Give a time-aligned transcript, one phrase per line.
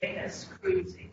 [0.00, 1.10] famous cruising.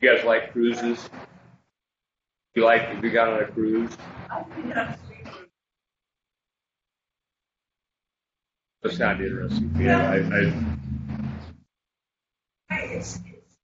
[0.00, 1.10] You guys like cruises?
[2.54, 3.96] You like, have you got on a cruise?
[4.30, 5.48] I've been on a sea cruise.
[8.82, 9.74] That sounds interesting.
[9.80, 10.52] Yeah, I, I,
[12.70, 13.56] Hey, It's, it's.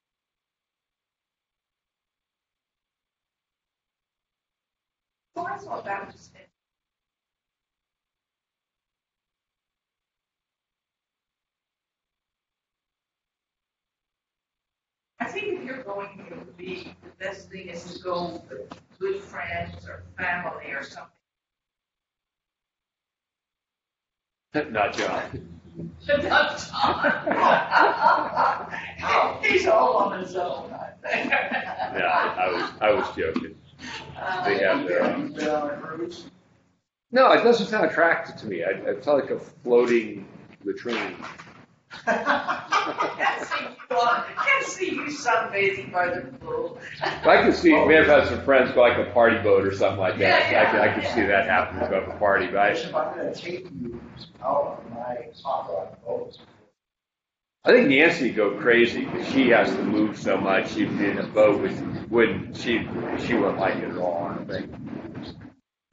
[5.37, 6.33] Sourcewell Baptist.
[15.21, 19.23] I think if you're going to be, the best thing is to go with good
[19.23, 21.14] friends or family or something.
[24.71, 25.49] not John.
[26.07, 27.03] Not John.
[29.43, 31.31] He's all on his own, I think.
[31.95, 33.55] Yeah, I was, I was joking.
[34.17, 36.27] Uh, they have their, uh, You've been on a cruise?
[37.13, 38.65] no, it doesn't sound attractive to me.
[38.65, 40.27] I, I feel like a floating
[40.65, 41.15] latrine.
[42.07, 43.97] Can't see you
[44.37, 46.79] can't see you sunbathing by the pool.
[47.03, 50.01] I could see, may have had some friends go like a party boat or something
[50.01, 50.51] like that.
[50.51, 52.73] Yeah, I could, I could yeah, see that happening, go to a party, but I,
[52.73, 54.01] Bishop, I'm gonna take you
[54.43, 56.39] out on my hot rod boat.
[57.65, 60.73] I think Nancy would go crazy because she has to move so much.
[60.73, 62.87] She'd be in a boat with, wouldn't, she,
[63.25, 64.71] she wouldn't like it at all, I don't think.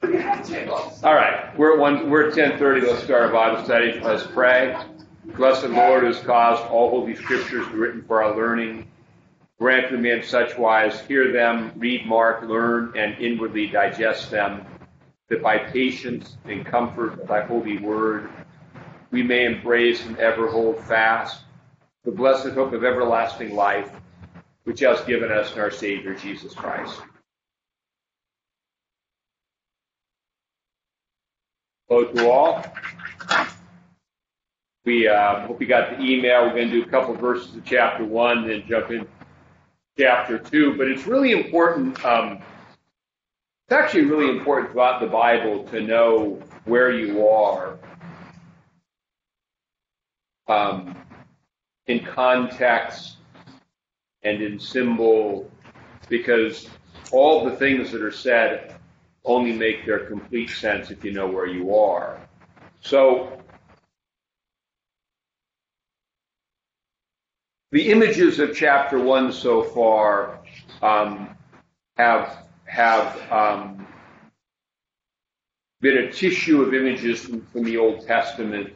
[0.02, 0.70] You have to.
[0.70, 2.84] All right, we're at one, we're at ten thirty.
[2.84, 4.00] Let's start our Bible study.
[4.00, 4.76] Let's pray.
[5.24, 8.88] Blessed Lord, who has caused all holy scriptures to be written for our learning.
[9.60, 14.66] Grant to me in such wise, hear them, read, mark, learn, and inwardly digest them,
[15.28, 18.28] that by patience and comfort of thy holy word,
[19.12, 21.44] we may embrace and ever hold fast
[22.04, 23.92] the blessed hope of everlasting life,
[24.64, 27.00] which has given us in our Savior Jesus Christ.
[31.88, 32.64] Hello to all.
[34.84, 36.42] We uh, hope you got the email.
[36.42, 39.06] We're going to do a couple verses of chapter one, then jump in
[39.96, 40.76] chapter two.
[40.76, 42.04] But it's really important.
[42.04, 42.42] Um,
[43.68, 47.78] it's actually really important throughout the Bible to know where you are
[50.48, 50.96] um,
[51.86, 53.16] in context
[54.22, 55.50] and in symbol,
[56.08, 56.68] because
[57.12, 58.74] all the things that are said
[59.24, 62.20] only make their complete sense if you know where you are.
[62.80, 63.41] So,
[67.72, 70.40] the images of chapter one so far
[70.82, 71.34] um,
[71.96, 73.86] have have um,
[75.80, 78.72] been a tissue of images from, from the Old Testament.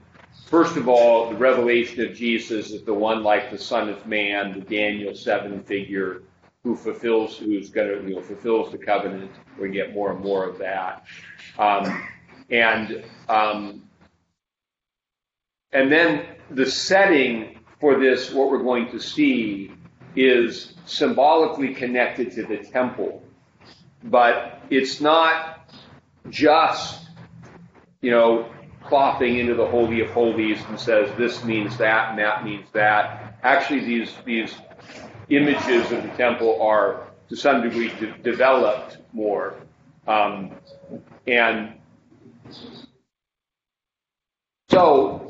[0.47, 4.53] First of all, the revelation of Jesus is the one like the Son of Man,
[4.53, 6.23] the Daniel seven figure
[6.63, 9.31] who fulfills, who's going to, you know, fulfills the covenant.
[9.61, 11.05] We get more and more of that,
[11.59, 12.03] um,
[12.51, 13.83] and um,
[15.73, 19.73] and then the setting for this, what we're going to see,
[20.15, 23.23] is symbolically connected to the temple,
[24.05, 25.71] but it's not
[26.31, 27.05] just,
[28.01, 28.51] you know,
[28.89, 33.39] plopping into the holy of holies and says this means that and that means that.
[33.43, 34.55] Actually, these these
[35.29, 39.55] images of the temple are to some degree de- developed more,
[40.07, 40.53] um,
[41.27, 41.75] and
[44.69, 45.29] so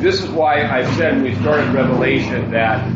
[0.00, 2.86] this is why I said when we started Revelation that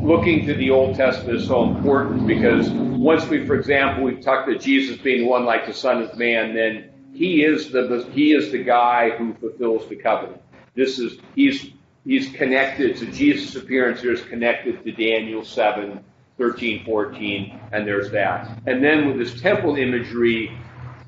[0.00, 4.48] looking to the Old Testament is so important because once we, for example, we've talked
[4.48, 8.52] to Jesus being one like the Son of Man, then he is the he is
[8.52, 10.40] the guy who fulfills the covenant.
[10.76, 11.72] This is he's
[12.04, 16.04] he's connected to Jesus' appearance here is connected to Daniel 7,
[16.38, 18.62] 13, 14, and there's that.
[18.66, 20.56] And then with this temple imagery,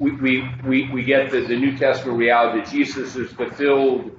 [0.01, 4.11] we, we, we, we get the, the New Testament reality that Jesus has fulfilled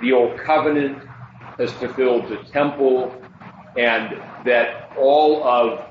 [0.00, 1.02] the old covenant,
[1.58, 3.14] has fulfilled the temple,
[3.76, 5.84] and that all of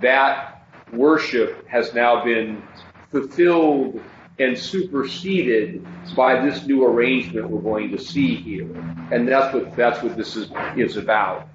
[0.00, 2.62] that worship has now been
[3.10, 4.00] fulfilled
[4.38, 8.68] and superseded by this new arrangement we're going to see here.
[9.10, 11.48] And that's what that's what this is is about.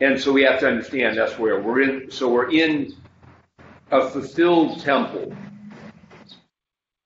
[0.00, 2.94] And so we have to understand that's where we're in so we're in
[3.90, 5.34] a fulfilled temple.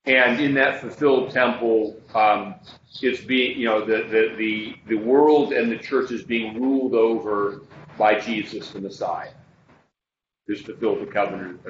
[0.05, 2.57] And in that fulfilled temple, um,
[3.01, 6.95] it's being, you know, the, the, the, the world and the church is being ruled
[6.95, 7.63] over
[7.97, 9.31] by Jesus the Messiah,
[10.47, 11.61] who's fulfilled the covenant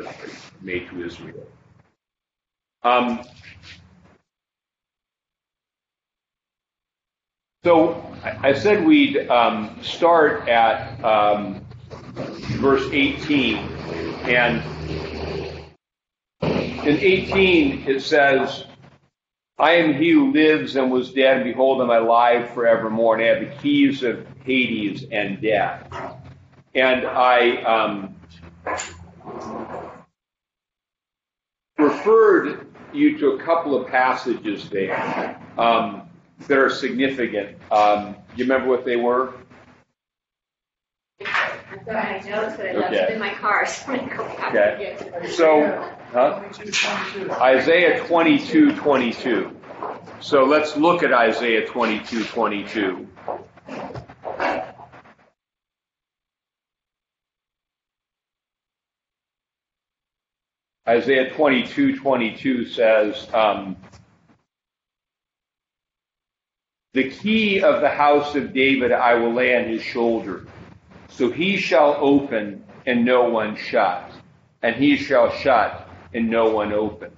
[0.62, 1.46] made to Israel.
[2.82, 3.23] Um,
[7.64, 7.94] So
[8.25, 11.64] I I said we'd um, start at um,
[12.58, 13.56] verse 18.
[14.26, 14.62] And
[16.84, 18.64] in 18, it says,
[19.58, 23.25] I am he who lives and was dead, and behold, am I alive forevermore, and
[23.25, 25.87] I have the keys of Hades and death.
[26.75, 28.17] And I um,
[31.79, 36.08] referred you to a couple of passages there um,
[36.49, 37.56] that are significant.
[37.70, 39.34] Um, you remember what they were?
[41.72, 43.04] I've got my notes, but I left Okay.
[43.06, 44.70] them in my car, so I'm gonna go back Okay.
[44.70, 45.30] and get to them.
[45.30, 46.38] So, huh?
[46.40, 47.32] Twenty-two, twenty-two.
[47.32, 49.56] Isaiah 22, 22.
[50.20, 53.08] So let's look at Isaiah 22, 22.
[60.88, 63.76] Isaiah 22, 22 says, um,
[66.94, 70.44] The key of the house of David I will lay on his shoulder.
[71.12, 74.11] So he shall open and no one shut,
[74.62, 77.12] and he shall shut and no one open.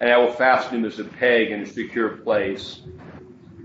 [0.00, 2.80] And I will fasten him as a peg in a secure place.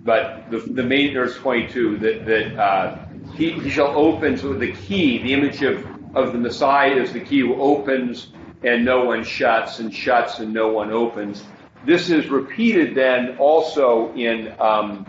[0.04, 2.98] But the, the main verse 22 that, that uh,
[3.36, 5.86] he, he shall open, so the key, the image of,
[6.16, 8.32] of the Messiah is the key who opens
[8.64, 11.44] and no one shuts, and shuts and no one opens.
[11.86, 15.06] This is repeated then also in um,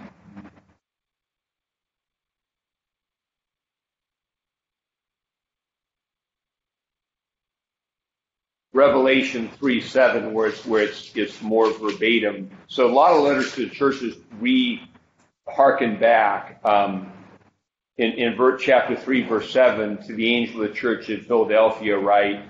[8.72, 12.50] Revelation 3 7, where it's, where it's, it's more verbatim.
[12.68, 14.80] So a lot of letters to the churches re
[15.46, 17.12] harken back um,
[17.98, 21.98] in, in ver- chapter 3, verse 7, to the angel of the church in Philadelphia,
[21.98, 22.42] write,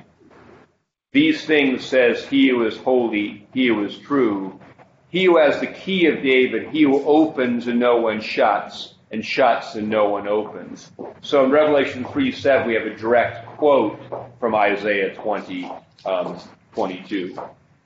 [1.13, 4.61] These things says he who is holy, he who is true,
[5.09, 9.25] he who has the key of David, he who opens and no one shuts, and
[9.25, 10.91] shuts and no one opens.
[11.21, 14.01] So in Revelation 3 7, we have a direct quote
[14.41, 15.71] from Isaiah 20,
[16.07, 16.41] um,
[16.75, 17.39] 22.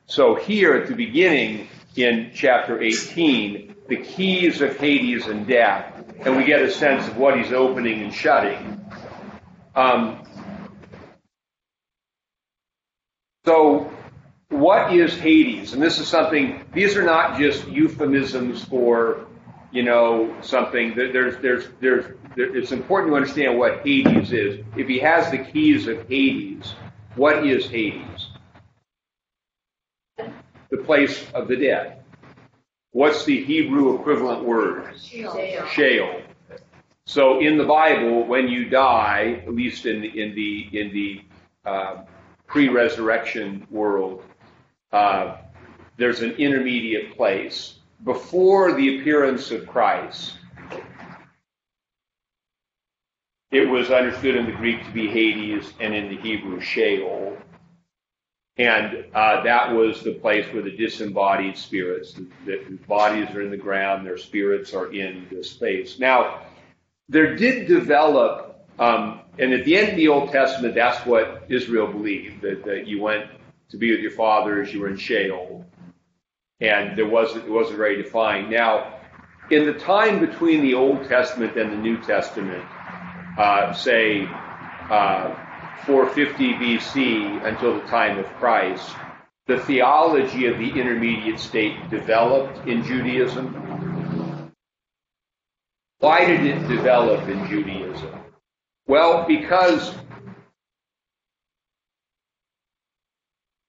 [0.07, 6.37] So here at the beginning in chapter 18, the keys of Hades and death, and
[6.37, 8.81] we get a sense of what he's opening and shutting.
[9.75, 10.23] Um,
[13.45, 13.93] so
[14.49, 15.73] what is Hades?
[15.73, 19.27] And this is something, these are not just euphemisms for,
[19.73, 20.95] you know, something.
[20.95, 24.65] There's, there's, there's, there, it's important to understand what Hades is.
[24.77, 26.75] If he has the keys of Hades,
[27.15, 28.29] what is Hades?
[30.71, 32.03] The place of the dead.
[32.93, 34.99] What's the Hebrew equivalent word?
[35.69, 36.23] Sheol.
[37.05, 41.25] So in the Bible, when you die, at least in the, in the, in the
[41.65, 42.03] uh,
[42.47, 44.25] pre-resurrection world,
[44.93, 45.37] uh,
[45.99, 47.75] there's an intermediate place.
[48.05, 50.35] Before the appearance of Christ,
[53.51, 57.37] it was understood in the Greek to be Hades and in the Hebrew Sheol.
[58.59, 63.51] And uh, that was the place where the disembodied spirits, the, the bodies are in
[63.51, 65.99] the ground, their spirits are in this space.
[65.99, 66.43] Now,
[67.09, 71.87] there did develop, um, and at the end of the Old Testament, that's what Israel
[71.87, 73.27] believed that, that you went
[73.69, 75.65] to be with your fathers, you were in Sheol,
[76.61, 78.51] and there wasn't it wasn't very defined.
[78.51, 79.01] Now,
[79.51, 82.65] in the time between the Old Testament and the New Testament,
[83.39, 84.27] uh, say
[84.91, 85.35] uh,
[85.85, 88.91] 450 BC until the time of Christ,
[89.47, 94.53] the theology of the intermediate state developed in Judaism.
[95.99, 98.19] Why did it develop in Judaism?
[98.87, 99.95] Well, because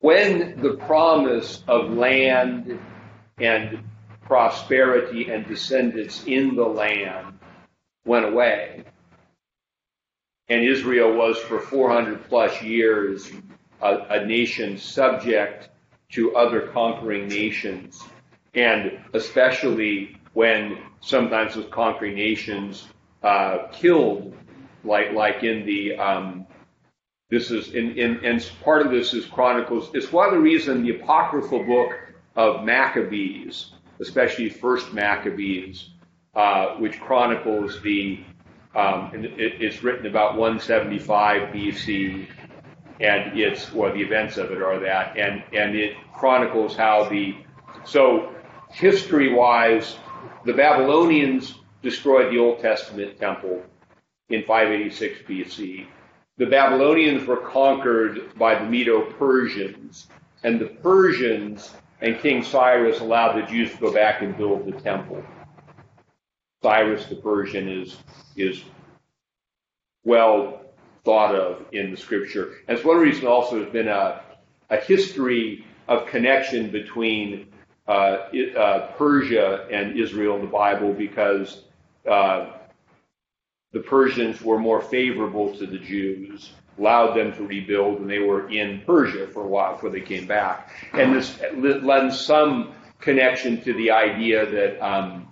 [0.08, 2.80] when the promise of land
[3.40, 3.84] and
[4.22, 7.38] prosperity and descendants in the land
[8.06, 8.86] went away,
[10.48, 13.30] and Israel was for 400 plus years
[13.82, 15.68] a, a nation subject
[16.14, 18.02] to other conquering nations,
[18.54, 22.88] and especially when sometimes those conquering nations
[23.24, 24.34] uh, killed,
[24.86, 26.48] like like in the um,
[27.30, 29.92] this is in, in and part of this is Chronicles.
[29.94, 31.92] It's one of the reason the apocryphal book
[32.36, 35.90] of Maccabees, especially First Maccabees,
[36.36, 38.20] uh, which chronicles the
[38.76, 42.28] um, and it, it's written about 175 BC,
[43.02, 47.36] and it's well the events of it are that, and and it chronicles how the
[47.86, 48.34] so
[48.72, 49.98] history wise,
[50.46, 53.64] the Babylonians destroyed the Old Testament temple
[54.30, 55.88] in 586 BC.
[56.38, 60.08] The Babylonians were conquered by the Medo-Persians,
[60.44, 64.80] and the Persians and King Cyrus allowed the Jews to go back and build the
[64.80, 65.24] temple.
[66.62, 67.98] Cyrus the Persian is
[68.36, 68.64] is
[70.04, 70.62] well
[71.04, 72.56] thought of in the scripture.
[72.68, 74.22] And it's one reason also there's been a,
[74.70, 77.48] a history of connection between
[77.88, 78.28] uh,
[78.58, 81.64] uh, Persia and Israel in the Bible because
[82.10, 82.57] uh,
[83.78, 88.50] the Persians were more favorable to the Jews, allowed them to rebuild, and they were
[88.50, 90.72] in Persia for a while before they came back.
[90.94, 91.40] And this
[91.84, 95.28] lends some connection to the idea that um,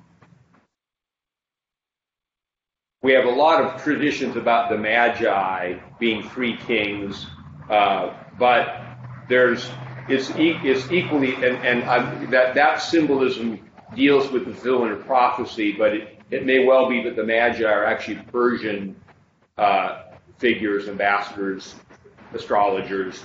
[3.01, 7.25] we have a lot of traditions about the Magi being three kings,
[7.67, 8.79] uh, but
[9.27, 9.67] there's
[10.07, 13.59] it's, e- it's equally and, and I'm, that that symbolism
[13.95, 17.63] deals with the fulfillment of prophecy, but it, it may well be that the Magi
[17.63, 18.95] are actually Persian
[19.57, 20.03] uh,
[20.37, 21.75] figures, ambassadors,
[22.33, 23.23] astrologers.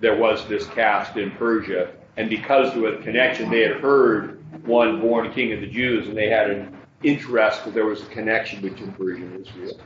[0.00, 5.00] There was this caste in Persia, and because was a connection, they had heard one
[5.00, 8.60] born king of the Jews, and they had an interest that there was a connection
[8.60, 9.80] between Persia and Israel.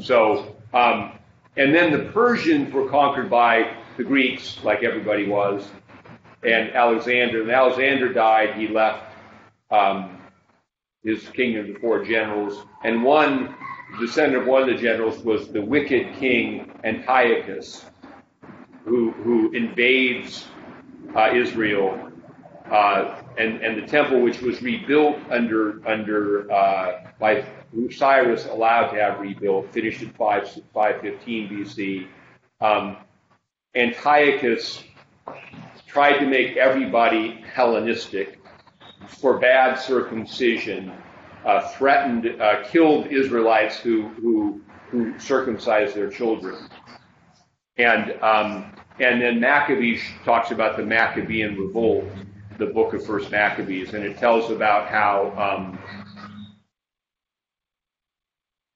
[0.00, 1.18] So, um,
[1.56, 5.66] and then the Persians were conquered by the Greeks, like everybody was,
[6.44, 7.42] and Alexander.
[7.42, 8.54] And Alexander died.
[8.54, 9.04] He left
[9.70, 10.13] um,
[11.04, 13.54] his kingdom to four generals, and one
[14.00, 17.84] descendant of one of the generals was the wicked king Antiochus,
[18.84, 20.46] who who invades
[21.14, 22.10] uh, Israel,
[22.70, 27.44] uh, and and the temple which was rebuilt under under uh, by
[27.90, 32.06] Cyrus allowed to have rebuilt, finished in 5, 515 BC.
[32.60, 32.96] Um,
[33.74, 34.84] Antiochus
[35.86, 38.38] tried to make everybody Hellenistic,
[39.08, 40.92] forbade circumcision,
[41.44, 46.68] uh, threatened, uh, killed Israelites who, who, who circumcised their children.
[47.76, 52.04] And, um, and then Maccabees talks about the Maccabean revolt,
[52.58, 55.78] the book of First Maccabees, and it tells about how um,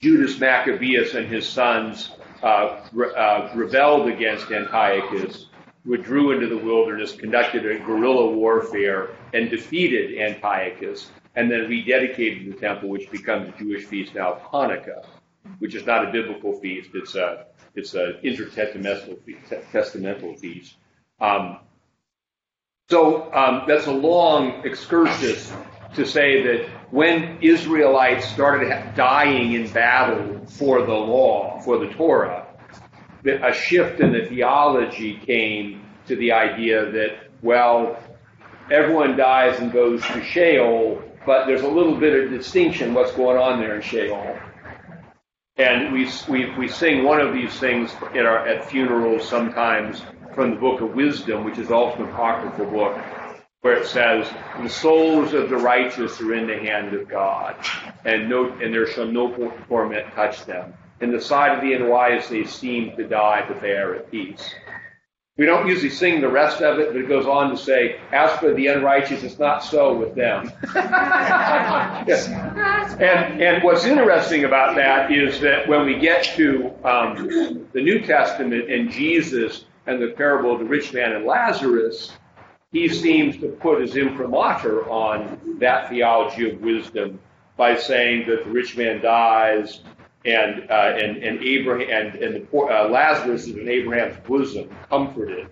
[0.01, 5.47] Judas Maccabeus and his sons uh, re- uh, rebelled against Antiochus,
[5.85, 12.59] withdrew into the wilderness, conducted a guerrilla warfare, and defeated Antiochus, and then rededicated the
[12.59, 15.05] temple, which becomes the Jewish feast now of Hanukkah,
[15.59, 19.51] which is not a biblical feast; it's a it's an intertestamental feast.
[19.73, 20.77] Testamental feast.
[21.21, 21.59] Um,
[22.89, 25.53] so um, that's a long excursus
[25.95, 32.47] to say that when Israelites started dying in battle for the law, for the Torah,
[33.25, 37.99] that a shift in the theology came to the idea that, well,
[38.71, 43.39] everyone dies and goes to Sheol, but there's a little bit of distinction what's going
[43.39, 44.39] on there in Sheol.
[45.57, 50.03] And we, we, we sing one of these things at, our, at funerals sometimes
[50.35, 52.97] from the book of Wisdom, which is also an apocryphal book,
[53.63, 54.31] where it says,
[54.63, 57.57] "The souls of the righteous are in the hand of God,
[58.05, 59.35] and no, and there shall no
[59.67, 60.75] torment touch them.
[61.01, 64.55] In the sight of the unwise, they seem to die, but they are at peace."
[65.39, 68.33] We don't usually sing the rest of it, but it goes on to say, "As
[68.41, 72.27] for the unrighteous, it's not so with them." yes.
[72.99, 78.01] And and what's interesting about that is that when we get to um, the New
[78.01, 82.11] Testament and Jesus and the parable of the rich man and Lazarus,
[82.73, 87.21] he seems to put his imprimatur on that theology of wisdom
[87.57, 89.83] by saying that the rich man dies
[90.29, 94.69] and uh, and and Abraham and, and the poor, uh, Lazarus is in Abraham's bosom,
[94.89, 95.49] comforted,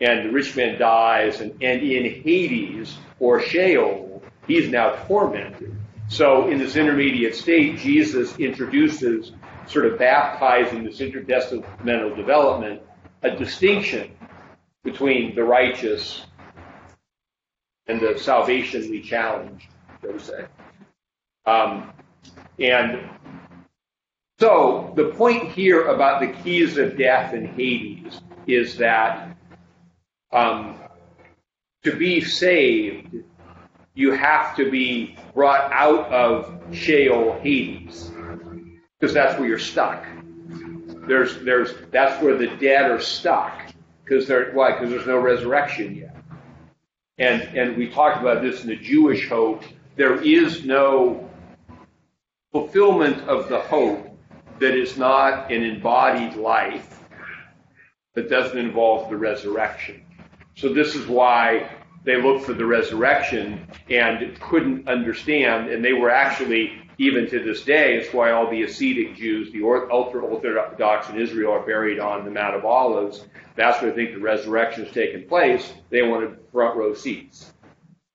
[0.00, 5.74] and the rich man dies, and, and in Hades or Sheol, he's now tormented.
[6.08, 9.32] So in this intermediate state, Jesus introduces,
[9.66, 12.82] sort of baptizing this intertestamental development,
[13.22, 14.12] a distinction
[14.84, 16.22] between the righteous
[17.88, 19.68] and the salvation we challenge,
[20.02, 20.46] so to say.
[21.46, 21.92] Um,
[22.58, 23.08] and
[24.38, 29.36] so the point here about the keys of death and Hades is that
[30.32, 30.78] um,
[31.84, 33.16] to be saved,
[33.94, 38.10] you have to be brought out of Sheol Hades
[38.98, 40.04] because that's where you're stuck.
[41.06, 43.62] There's, there's, that's where the dead are stuck
[44.06, 44.72] because they're why?
[44.72, 46.16] Because there's no resurrection yet.
[47.18, 49.64] And and we talked about this in the Jewish hope.
[49.96, 51.28] There is no
[52.52, 54.05] fulfillment of the hope
[54.58, 57.00] that is not an embodied life
[58.14, 60.02] that doesn't involve the resurrection.
[60.56, 61.70] So this is why
[62.04, 67.62] they looked for the resurrection and couldn't understand, and they were actually even to this
[67.62, 72.24] day, it's why all the Hasidic Jews, the ultra Orthodox in Israel, are buried on
[72.24, 73.26] the Mount of Olives.
[73.54, 75.70] That's where they think the resurrection has taken place.
[75.90, 77.52] They wanted front row seats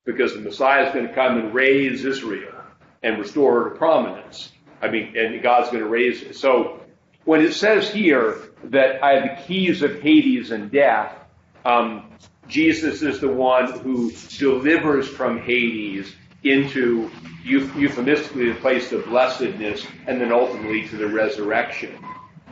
[0.04, 2.52] because the Messiah is going to come and raise Israel.
[3.02, 4.52] and restore her to prominence.
[4.82, 6.36] I mean, and God's going to raise it.
[6.36, 6.80] So
[7.24, 11.14] when it says here that I have the keys of Hades and death,
[11.64, 12.10] um,
[12.48, 17.08] Jesus is the one who delivers from Hades into
[17.44, 21.96] euphemistically the place of blessedness and then ultimately to the resurrection,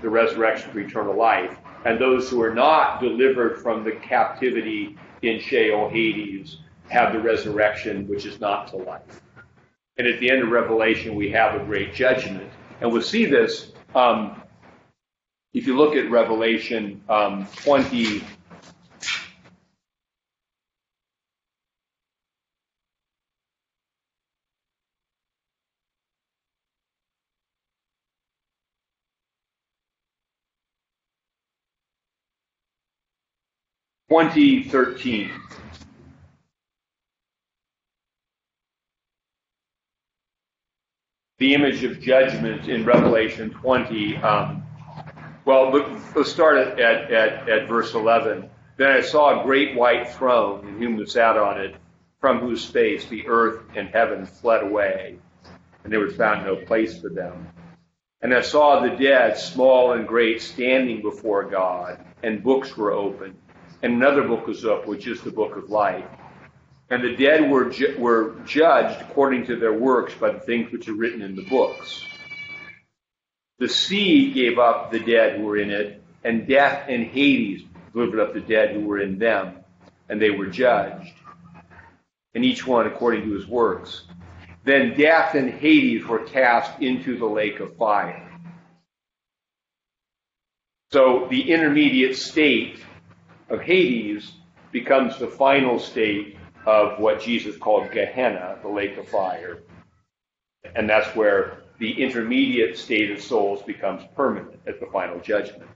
[0.00, 1.58] the resurrection for eternal life.
[1.84, 6.58] And those who are not delivered from the captivity in Sheol Hades
[6.88, 9.22] have the resurrection, which is not to life.
[10.00, 12.50] And at the end of Revelation, we have a great judgment.
[12.80, 14.42] And we'll see this um,
[15.54, 18.24] if you look at Revelation um, 20.
[34.08, 35.32] Twenty thirteen.
[41.40, 44.16] The image of judgment in Revelation 20.
[44.18, 44.62] Um,
[45.46, 45.70] well,
[46.14, 48.48] let's start at, at, at, verse 11.
[48.76, 51.76] Then I saw a great white throne, and whom sat on it,
[52.20, 55.16] from whose face the earth and heaven fled away,
[55.82, 57.48] and there was found no place for them.
[58.20, 63.34] And I saw the dead, small and great, standing before God, and books were opened.
[63.82, 66.04] And another book was up, which is the book of life
[66.90, 70.88] and the dead were, ju- were judged according to their works by the things which
[70.88, 72.04] are written in the books.
[73.60, 78.20] The sea gave up the dead who were in it, and death and Hades delivered
[78.20, 79.58] up the dead who were in them,
[80.08, 81.14] and they were judged,
[82.34, 84.04] and each one according to his works.
[84.64, 88.26] Then death and Hades were cast into the lake of fire.
[90.90, 92.80] So the intermediate state
[93.48, 94.32] of Hades
[94.72, 96.36] becomes the final state
[96.66, 99.62] of what Jesus called Gehenna, the lake of fire.
[100.74, 105.70] And that's where the intermediate state of souls becomes permanent at the final judgment.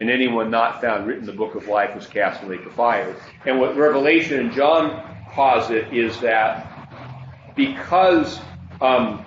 [0.00, 2.66] And anyone not found written in the book of life was cast in the lake
[2.66, 3.16] of fire.
[3.46, 8.40] And what Revelation and John posit is that because
[8.80, 9.24] um,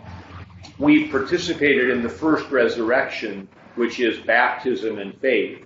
[0.78, 5.66] we participated in the first resurrection, which is baptism and faith,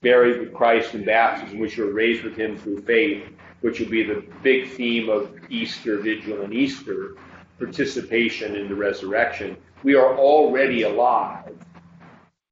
[0.00, 3.24] buried with Christ in baptism, which were raised with him through faith,
[3.60, 7.16] which will be the big theme of Easter Vigil and Easter,
[7.58, 9.56] participation in the resurrection.
[9.82, 11.56] We are already alive,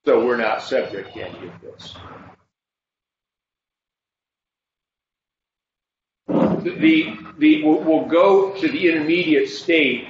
[0.05, 1.94] so we're not subject to any of this.
[6.29, 10.09] The, the, we'll, go to the intermediate state,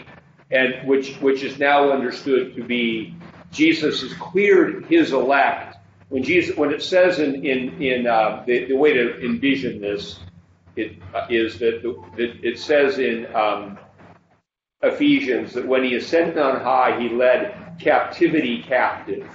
[0.50, 3.14] and which, which is now understood to be
[3.50, 5.76] Jesus has cleared his elect.
[6.08, 10.18] When Jesus, when it says in in in uh, the, the way to envision this
[10.78, 13.78] it, uh, is that, the, that it says in um,
[14.82, 19.28] Ephesians that when he ascended on high, he led captivity captive.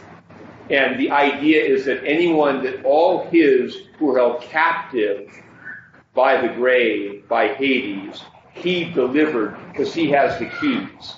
[0.70, 5.30] And the idea is that anyone that all his who are held captive
[6.14, 8.22] by the grave, by Hades,
[8.54, 11.16] he delivered because he has the keys.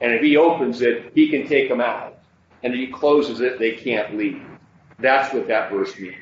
[0.00, 2.18] And if he opens it, he can take them out.
[2.62, 4.42] And if he closes it, they can't leave.
[4.98, 6.16] That's what that verse means.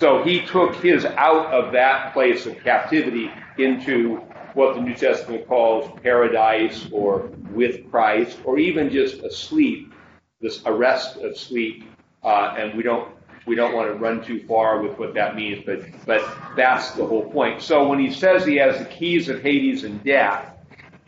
[0.00, 4.18] So he took his out of that place of captivity into
[4.54, 9.92] what the New Testament calls paradise or with Christ or even just asleep,
[10.40, 11.82] this arrest of sleep.
[12.22, 13.12] Uh, and we don't
[13.44, 16.22] we don't want to run too far with what that means, but but
[16.54, 17.60] that's the whole point.
[17.60, 20.54] So when he says he has the keys of Hades and death,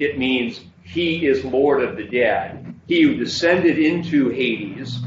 [0.00, 2.74] it means he is Lord of the dead.
[2.88, 4.98] He who descended into Hades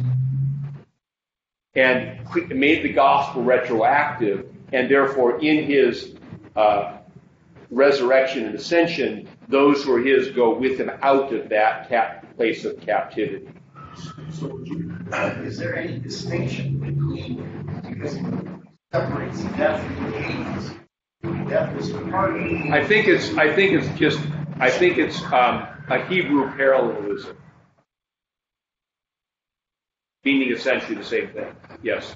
[1.75, 6.15] and made the gospel retroactive, and therefore in his
[6.55, 6.97] uh,
[7.71, 12.65] resurrection and ascension, those who are his go with him out of that cap- place
[12.65, 13.47] of captivity.
[14.31, 14.63] So,
[15.12, 18.25] uh, is there any distinction between because it
[18.91, 21.49] separates death and Hades?
[21.49, 23.36] Death is part of I think it's.
[23.38, 24.19] I think it's just.
[24.59, 27.38] I think it's um, a Hebrew parallelism
[30.23, 31.55] meaning essentially the same thing.
[31.81, 32.15] Yes.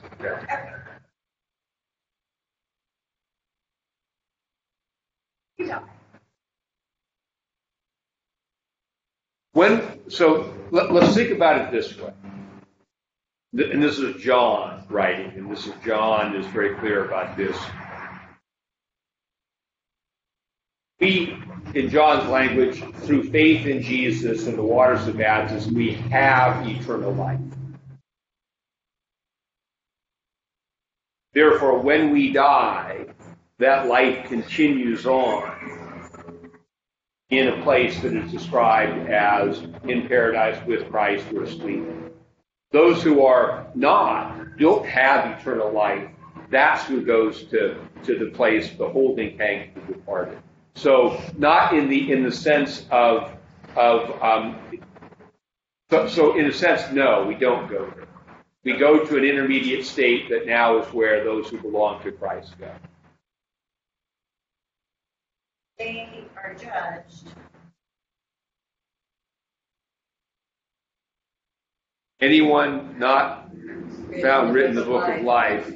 [9.54, 12.14] When so let, us think about it this way.
[13.54, 17.58] And this is John writing, and this is John is very clear about this.
[21.00, 21.38] We,
[21.74, 27.14] in John's language, through faith in Jesus and the waters of baptism, we have eternal
[27.14, 27.40] life.
[31.38, 33.06] Therefore, when we die,
[33.60, 36.10] that life continues on.
[37.30, 41.84] in a place that is described as in paradise with Christ or asleep.
[42.72, 46.10] Those who are not, don't have eternal life,
[46.50, 50.40] that's who goes to, to the place, the holding tank the departed.
[50.74, 53.30] So not in the in the sense of
[53.76, 54.58] of um,
[55.92, 58.07] so, so in a sense, no, we don't go there.
[58.68, 62.54] We go to an intermediate state that now is where those who belong to Christ
[62.60, 62.70] go.
[65.78, 67.34] They are judged.
[72.20, 73.50] Anyone not
[74.22, 75.72] found written in the book of life,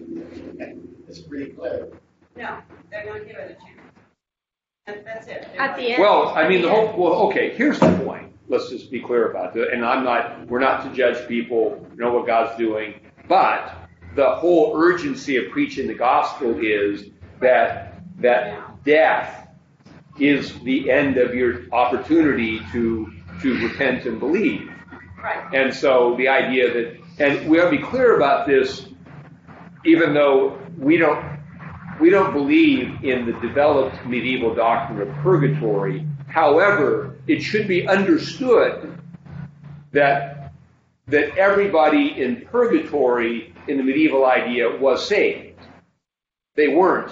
[1.07, 1.87] It's pretty clear.
[2.35, 2.57] No,
[2.89, 5.05] they're not given a chance.
[5.05, 5.47] That's it.
[5.57, 6.01] At the end.
[6.01, 8.30] well, I mean, the whole, well, okay, here's the point.
[8.51, 9.71] Let's just be clear about it.
[9.71, 12.95] And I'm not, we're not to judge people, know what God's doing.
[13.29, 13.73] But
[14.13, 17.05] the whole urgency of preaching the gospel is
[17.39, 19.47] that, that death
[20.19, 24.69] is the end of your opportunity to, to repent and believe.
[25.23, 25.53] Right.
[25.53, 28.85] And so the idea that, and we ought to be clear about this,
[29.85, 31.39] even though we don't,
[32.01, 36.05] we don't believe in the developed medieval doctrine of purgatory.
[36.27, 38.97] However, it should be understood
[39.91, 40.53] that,
[41.07, 45.59] that everybody in purgatory in the medieval idea was saved.
[46.55, 47.11] They weren't.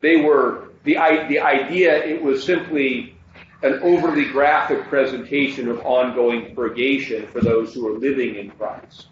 [0.00, 0.94] They were, the,
[1.28, 3.16] the idea, it was simply
[3.62, 9.06] an overly graphic presentation of ongoing purgation for those who are living in Christ.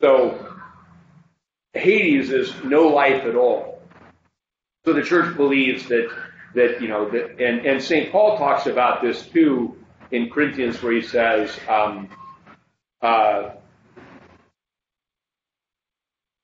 [0.00, 0.54] So
[1.74, 3.82] Hades is no life at all.
[4.84, 6.10] So the church believes that
[6.54, 9.76] that you know that, and and Saint Paul talks about this too
[10.10, 11.58] in Corinthians, where he says.
[11.68, 12.08] Um,
[13.00, 13.50] uh,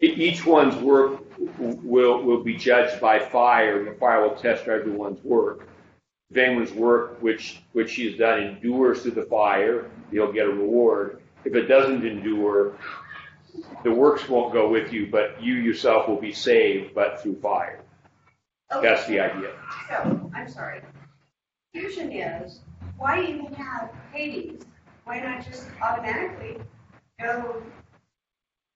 [0.01, 1.23] each one's work
[1.59, 5.69] will will be judged by fire, and the fire will test everyone's work.
[6.31, 10.51] If anyone's work which which he has done endures through the fire, he'll get a
[10.51, 11.21] reward.
[11.45, 12.75] If it doesn't endure,
[13.83, 17.81] the works won't go with you, but you yourself will be saved, but through fire.
[18.71, 19.51] That's the idea.
[19.89, 20.81] So, I'm sorry.
[21.73, 22.61] The confusion is,
[22.97, 24.63] why even have Hades?
[25.05, 26.59] Why not just automatically
[27.21, 27.63] go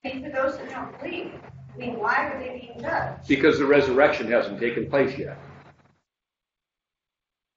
[0.02, 1.32] pay for those that don't believe?
[1.74, 3.28] I mean, why are they being judged?
[3.28, 5.38] Because the resurrection hasn't taken place yet.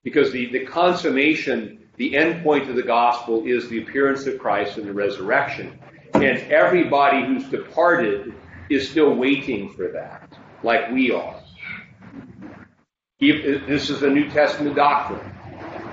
[0.04, 4.78] Because the, the consummation, the end point of the gospel is the appearance of Christ
[4.78, 5.80] and the resurrection.
[6.14, 8.34] And everybody who's departed
[8.70, 11.42] is still waiting for that, like we are.
[13.32, 15.32] This is a New Testament doctrine.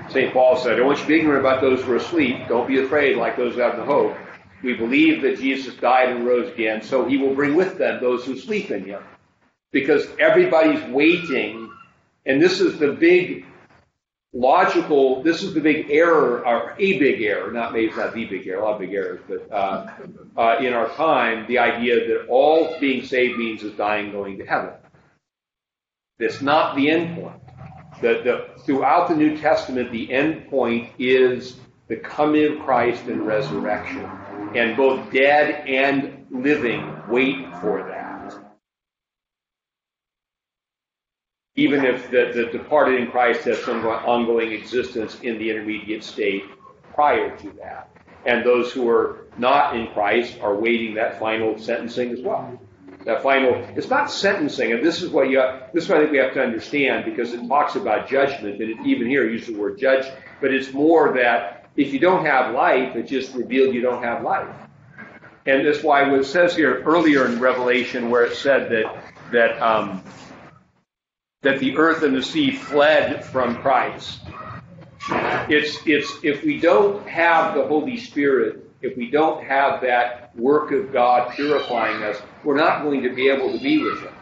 [0.09, 0.33] St.
[0.33, 2.47] Paul said, I don't want you to be ignorant about those who are asleep.
[2.47, 4.15] Don't be afraid like those who have no hope.
[4.61, 8.25] We believe that Jesus died and rose again, so he will bring with them those
[8.25, 9.01] who sleep in him.
[9.71, 11.71] Because everybody's waiting,
[12.25, 13.45] and this is the big
[14.33, 18.25] logical, this is the big error, or a big error, not maybe it's not the
[18.25, 19.91] big error, a lot of big errors, but uh,
[20.37, 24.45] uh, in our time, the idea that all being saved means is dying going to
[24.45, 24.73] heaven.
[26.19, 27.41] That's not the end point.
[28.01, 33.25] The, the, throughout the New Testament, the end point is the coming of Christ and
[33.25, 34.09] resurrection.
[34.55, 38.35] And both dead and living wait for that.
[41.55, 46.43] Even if the, the departed in Christ has some ongoing existence in the intermediate state
[46.93, 47.89] prior to that.
[48.25, 52.59] And those who are not in Christ are waiting that final sentencing as well
[53.05, 55.41] that final it's not sentencing and this is what you
[55.73, 58.77] this is what I think we have to understand because it talks about judgment it,
[58.85, 60.05] even here use the word judge
[60.41, 64.23] but it's more that if you don't have life it just revealed you don't have
[64.23, 64.53] life.
[65.45, 69.61] And that's why what it says here earlier in Revelation where it said that that
[69.61, 70.01] um,
[71.41, 74.21] that the earth and the sea fled from Christ.
[75.49, 80.71] It's it's if we don't have the Holy Spirit if we don't have that work
[80.71, 84.13] of God purifying us, we're not going to be able to be with Him.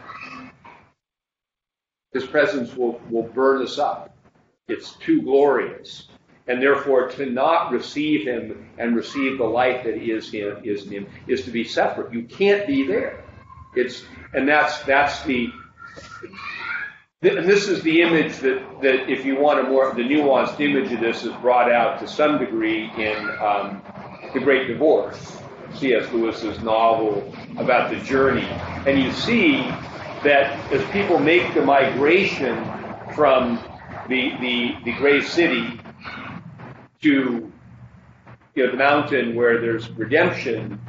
[2.12, 4.14] His presence will, will burn us up.
[4.68, 6.08] It's too glorious.
[6.48, 11.06] And therefore, to not receive Him and receive the life that is Him is Him
[11.26, 12.12] is to be separate.
[12.12, 13.24] You can't be there.
[13.74, 14.04] It's
[14.34, 15.50] and that's that's the
[17.22, 20.90] and this is the image that, that if you want a more the nuanced image
[20.90, 23.80] of this is brought out to some degree in um,
[24.34, 25.38] the Great Divorce,
[25.82, 26.12] C.S.
[26.12, 28.46] Lewis's novel about the journey.
[28.86, 29.56] And you see
[30.24, 32.56] that as people make the migration
[33.14, 33.58] from
[34.08, 35.80] the, the, the great city
[37.02, 37.52] to
[38.54, 40.80] you know, the mountain where there's redemption,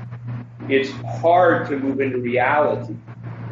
[0.70, 2.96] it's hard to move into reality.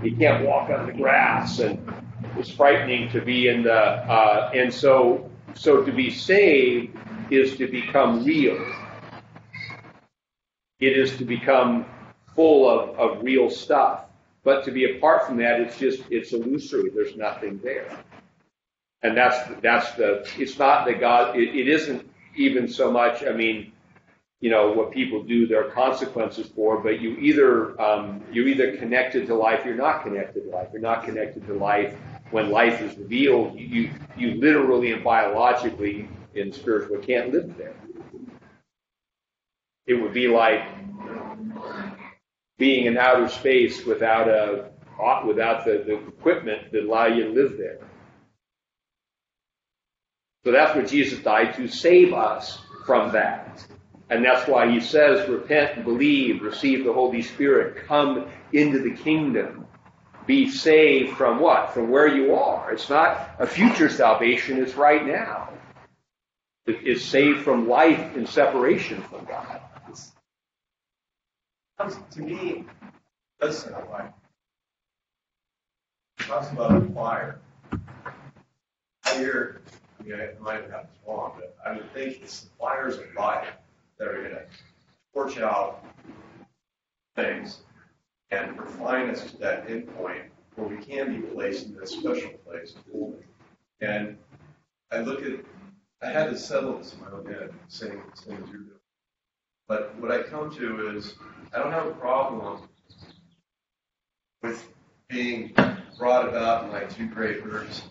[0.04, 1.92] You can't walk on the grass, and
[2.38, 3.74] it's frightening to be in the.
[3.74, 6.98] Uh, and so So to be saved
[7.32, 8.58] is to become real.
[10.82, 11.86] It is to become
[12.36, 14.06] full of, of real stuff.
[14.44, 16.90] But to be apart from that, it's just, it's illusory.
[16.90, 17.88] There's nothing there.
[19.04, 23.32] And that's, that's the, it's not that God, it, it isn't even so much, I
[23.32, 23.72] mean,
[24.40, 28.76] you know, what people do, there are consequences for, but you either, um, you're either
[28.78, 30.70] connected to life, you're not connected to life.
[30.74, 31.96] You're not connected to life
[32.32, 33.60] when life is revealed.
[33.60, 37.76] You, you, you literally and biologically, in spiritual, can't live there.
[39.88, 40.64] It would be like
[42.58, 44.70] being in outer space without a,
[45.26, 47.80] without the, the equipment that allow you to live there.
[50.44, 53.66] So that's what Jesus died to save us from that.
[54.10, 59.66] And that's why he says, repent believe, receive the Holy Spirit, come into the kingdom.
[60.28, 61.74] Be saved from what?
[61.74, 62.72] From where you are.
[62.74, 65.50] It's not a future salvation, it's right now.
[66.68, 69.62] It's saved from life in separation from God.
[71.90, 72.64] To me,
[73.40, 74.14] does sound like.
[76.20, 77.40] Talks about fire.
[79.16, 79.62] Here,
[80.00, 83.00] I mean, I might have got this wrong, but I would think it's the fires
[83.00, 83.48] of life
[83.98, 84.44] that are gonna
[85.12, 85.84] torch out
[87.16, 87.62] things
[88.30, 92.76] and refine us to that endpoint where we can be placed in this special place.
[93.80, 94.18] And
[94.92, 95.40] I look at,
[96.04, 98.81] I had to settle this in my own head, same as you're doing.
[99.72, 101.14] But what I come to is,
[101.56, 102.68] I don't have a problem
[104.44, 104.68] with
[105.08, 105.56] being
[105.98, 107.84] brought about in like two great birds,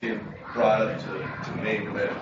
[0.00, 0.18] being
[0.52, 2.18] brought up to, to main event.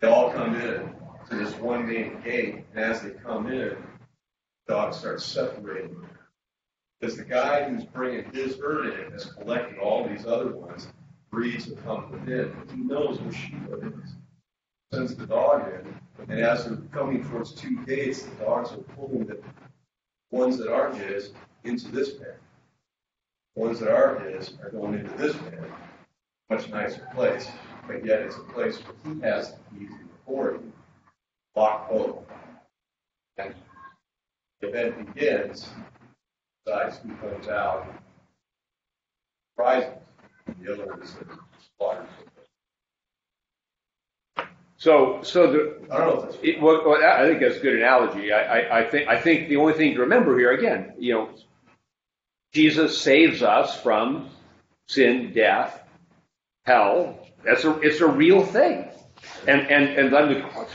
[0.00, 0.92] They all come in
[1.30, 3.76] to this one main gate, and as they come in,
[4.66, 6.00] dogs start separating.
[6.00, 6.08] them
[6.98, 10.88] Because the guy who's bringing his herd in has collected all these other ones,
[11.30, 12.56] breeds have come within.
[12.74, 14.16] He knows where it is.
[14.92, 19.26] Sends the dog in, and as they're coming towards two gates, the dogs are pulling
[19.26, 19.38] the
[20.30, 21.32] ones that aren't his
[21.64, 22.32] into this pen.
[23.54, 25.66] The ones that are his are going into this pen,
[26.48, 27.48] much nicer place,
[27.86, 30.64] but yet it's a place where he has the keys and authority.
[31.54, 32.18] Lock both.
[33.36, 33.54] And
[34.60, 35.68] the event begins,
[36.64, 37.86] decides who comes out,
[39.54, 39.90] prizes,
[40.60, 41.26] the other is the
[41.76, 42.08] slaughters.
[44.78, 46.38] So, so the, I don't know if that's.
[46.42, 48.32] It, well, well, I think that's a good analogy.
[48.32, 51.30] I, I, I think I think the only thing to remember here again, you know,
[52.52, 54.30] Jesus saves us from
[54.86, 55.82] sin, death,
[56.64, 57.18] hell.
[57.44, 58.88] That's a it's a real thing,
[59.48, 60.66] and and and then the,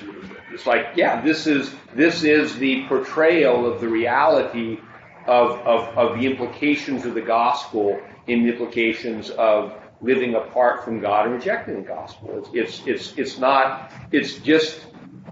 [0.52, 4.80] it's like yeah, this is this is the portrayal of the reality
[5.28, 11.00] of of of the implications of the gospel in the implications of living apart from
[11.00, 12.38] God and rejecting the gospel.
[12.38, 14.86] It's, it's, it's, it's not, it's just,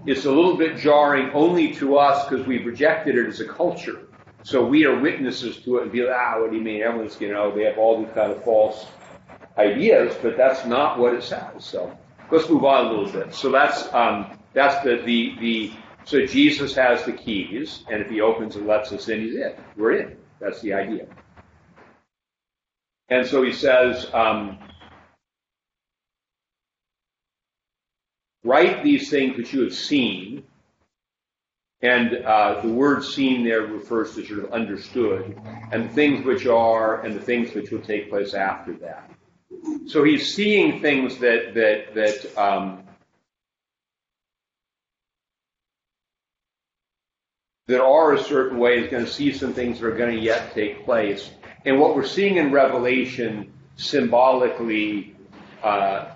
[0.06, 4.08] it's a little bit jarring only to us because we've rejected it as a culture.
[4.42, 6.82] So we are witnesses to it and be like, ah, what do you mean?
[6.82, 8.86] Everyone's, you know, they have all these kind of false
[9.56, 11.64] ideas, but that's not what it says.
[11.64, 11.96] So
[12.30, 13.34] let's move on a little bit.
[13.34, 15.72] So that's, um, that's the, the, the,
[16.04, 19.52] so Jesus has the keys, and if he opens and lets us in, he's in.
[19.76, 20.16] We're in.
[20.40, 21.06] That's the idea.
[23.08, 24.58] And so he says, um,
[28.44, 30.44] write these things which you have seen.
[31.82, 35.36] And uh, the word seen there refers to sort of understood,
[35.72, 39.10] and the things which are, and the things which will take place after that.
[39.86, 42.84] So he's seeing things that that that um,
[47.66, 48.80] that are a certain way.
[48.80, 51.30] He's going to see some things that are going to yet take place.
[51.64, 55.14] And what we're seeing in Revelation symbolically
[55.62, 56.06] uh,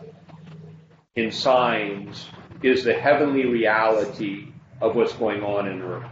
[1.14, 2.28] in signs
[2.62, 4.48] is the heavenly reality
[4.80, 6.04] of what's going on in earth.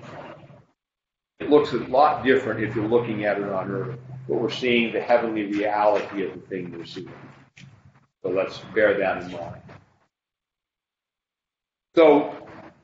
[1.40, 4.92] It looks a lot different if you're looking at it on earth, but we're seeing
[4.92, 7.10] the heavenly reality of the thing we're seeing.
[8.22, 9.60] So let's bear that in mind.
[11.94, 12.34] So,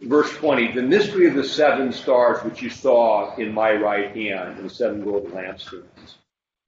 [0.02, 4.58] verse 20, the mystery of the seven stars which you saw in my right hand,
[4.58, 6.16] and the seven golden lampstands.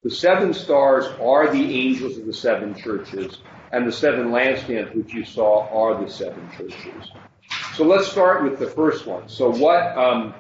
[0.02, 3.38] The seven stars are the angels of the seven churches,
[3.70, 7.10] and the seven lampstands which you saw are the seven churches.
[7.74, 9.28] So let's start with the first one.
[9.28, 10.34] So what um,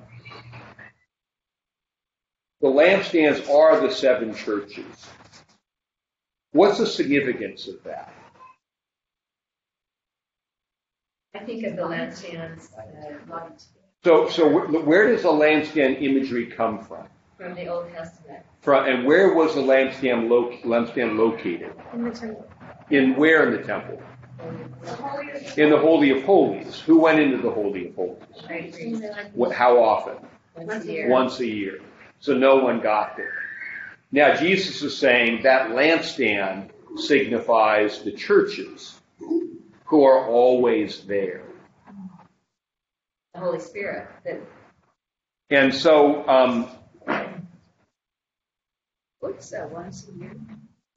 [2.60, 5.06] the lampstands are the seven churches.
[6.52, 8.12] What's the significance of that?
[11.34, 13.62] I think of the lampstands, uh, light
[14.04, 17.06] So, so where does the lampstand imagery come from?
[17.42, 18.44] From the Old Testament.
[18.60, 21.72] From and where was the lampstand, lo- lampstand located?
[21.92, 22.48] In the temple.
[22.90, 24.00] In where in the temple?
[25.56, 26.80] In the Holy of Holies.
[26.80, 29.02] Who went into the Holy of Holies?
[29.34, 30.16] What, how often?
[30.56, 31.08] Once a year.
[31.08, 31.80] Once a year.
[32.20, 33.34] So no one got there.
[34.12, 41.42] Now Jesus is saying that lampstand signifies the churches who are always there.
[43.34, 44.08] The Holy Spirit,
[45.50, 46.68] And so, um,
[49.22, 50.36] what's that, once a year?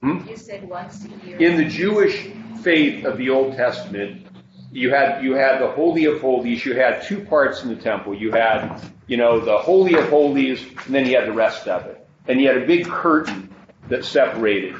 [0.02, 0.28] Hmm?
[0.28, 1.38] You said once a year.
[1.38, 2.28] in the Jewish
[2.62, 4.26] faith of the Old Testament,
[4.72, 6.66] you had you had the Holy of Holies.
[6.66, 8.14] You had two parts in the temple.
[8.14, 11.86] You had you know the Holy of Holies, and then you had the rest of
[11.86, 12.06] it.
[12.28, 13.54] And you had a big curtain
[13.88, 14.74] that separated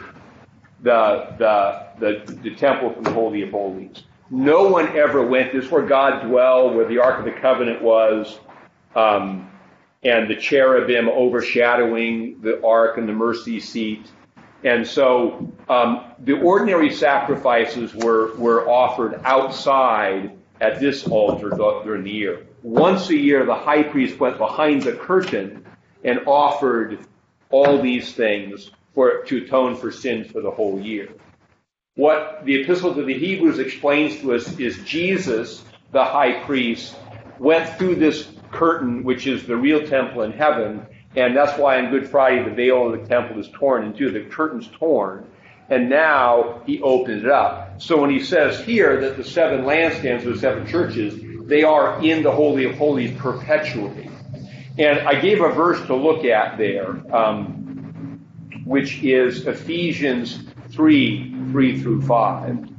[0.82, 4.02] the the the, the temple from the Holy of Holies.
[4.28, 5.52] No one ever went.
[5.52, 8.40] This is where God dwelled, where the Ark of the Covenant was,
[8.96, 9.48] um,
[10.02, 14.06] and the cherubim overshadowing the Ark and the mercy seat.
[14.64, 21.50] And so um, the ordinary sacrifices were, were offered outside at this altar
[21.84, 22.46] during the year.
[22.62, 25.64] Once a year, the high priest went behind the curtain
[26.04, 26.98] and offered
[27.50, 31.08] all these things for, to atone for sins for the whole year.
[31.94, 36.96] What the Epistle to the Hebrews explains to us is Jesus, the high priest,
[37.38, 41.90] went through this curtain, which is the real temple in heaven, and that's why on
[41.90, 44.10] Good Friday the veil of the temple is torn in two.
[44.10, 45.26] The curtain's torn.
[45.68, 47.80] And now he opens it up.
[47.82, 52.22] So when he says here that the seven lampstands, the seven churches, they are in
[52.22, 54.10] the Holy of Holies perpetually.
[54.78, 58.20] And I gave a verse to look at there, um,
[58.64, 62.75] which is Ephesians 3, 3 through 5.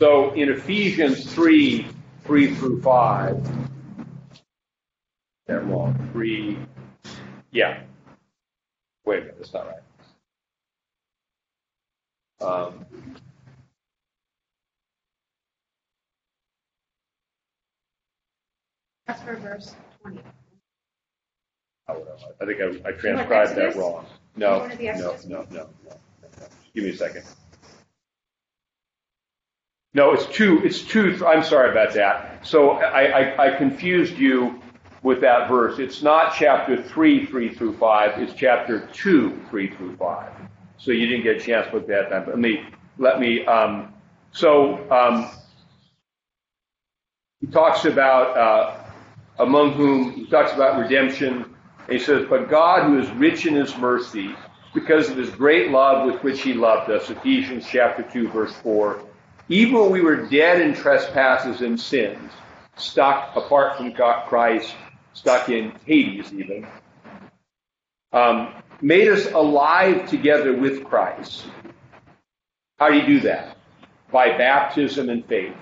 [0.00, 1.86] So in Ephesians 3,
[2.24, 3.68] 3 through 5,
[5.46, 6.08] that wrong.
[6.12, 6.56] 3,
[7.50, 7.80] yeah.
[9.04, 9.78] Wait a minute, that's not right.
[12.40, 12.84] Um,
[19.06, 20.20] That's for verse twenty.
[21.88, 22.06] oh,
[22.40, 24.04] I think I, I transcribed that wrong.
[24.36, 25.24] No, wanted the no, Exodus?
[25.26, 25.96] no, no, no, no.
[26.74, 27.24] Give me a second.
[29.98, 32.46] No, it's two, it's two, I'm sorry about that.
[32.46, 34.62] So I, I, I confused you
[35.02, 35.80] with that verse.
[35.80, 40.32] It's not chapter 3, 3 through 5, it's chapter 2, 3 through 5.
[40.76, 42.10] So you didn't get a chance to that.
[42.10, 42.62] But let me,
[42.98, 43.92] let me, um,
[44.30, 45.32] so, um,
[47.40, 48.84] he talks about, uh,
[49.40, 51.56] among whom, he talks about redemption.
[51.88, 54.36] And he says, but God who is rich in his mercy,
[54.74, 59.02] because of his great love with which he loved us, Ephesians chapter 2, verse 4,
[59.48, 62.30] even when we were dead in trespasses and sins,
[62.76, 64.74] stuck apart from God, Christ,
[65.14, 66.66] stuck in Hades even,
[68.12, 71.46] um, made us alive together with Christ.
[72.78, 73.56] How do you do that?
[74.12, 75.56] By baptism and faith.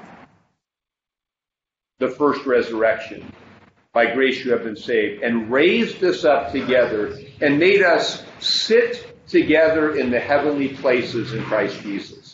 [1.99, 3.33] The first resurrection.
[3.93, 5.23] By grace you have been saved.
[5.23, 11.43] And raised us up together and made us sit together in the heavenly places in
[11.45, 12.26] Christ Jesus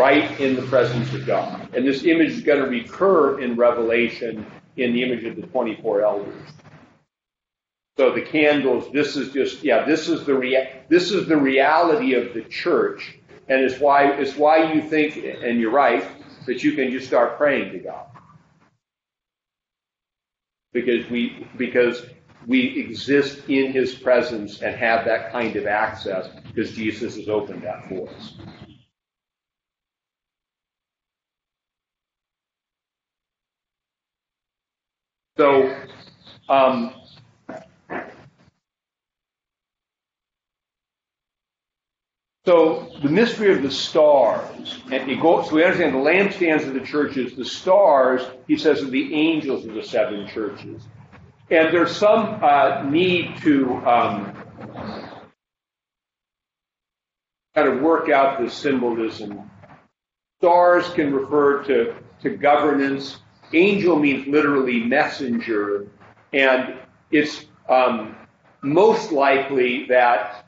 [0.00, 1.68] right in the presence of God.
[1.74, 6.02] And this image is going to recur in Revelation in the image of the 24
[6.02, 6.50] elders.
[7.98, 12.14] So the candles, this is just, yeah, this is the rea- this is the reality
[12.14, 13.18] of the church.
[13.48, 16.06] And it's why, it's why you think, and you're right,
[16.46, 18.06] that you can just start praying to God.
[20.72, 22.06] Because we, because
[22.46, 27.62] we exist in His presence and have that kind of access because Jesus has opened
[27.64, 28.34] that for us.
[35.40, 35.74] So,
[36.50, 36.92] um,
[42.44, 46.74] so the mystery of the stars, and it goes, so we understand the lampstands of
[46.74, 50.86] the churches, the stars, he says, are the angels of the seven churches.
[51.50, 54.36] And there's some uh, need to um,
[57.54, 59.50] kind of work out this symbolism.
[60.38, 63.20] Stars can refer to, to governance,
[63.52, 65.88] Angel means literally messenger,
[66.32, 66.78] and
[67.10, 68.16] it's um,
[68.62, 70.46] most likely that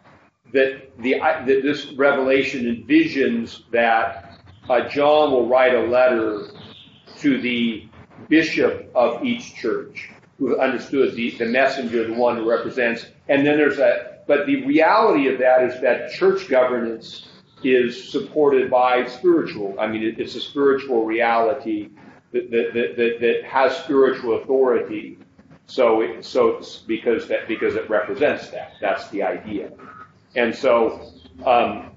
[0.53, 4.39] that the that this revelation envisions that
[4.69, 6.49] uh, John will write a letter
[7.19, 7.89] to the
[8.29, 13.57] bishop of each church, who understood the, the messenger, the one who represents, and then
[13.57, 17.29] there's a but the reality of that is that church governance
[17.65, 19.75] is supported by spiritual.
[19.79, 21.91] I mean, it, it's a spiritual reality
[22.33, 25.19] that, that, that, that, has spiritual authority.
[25.67, 28.75] So, it, so because that because it represents that.
[28.81, 29.71] That's the idea.
[30.35, 31.13] And so,
[31.45, 31.91] um,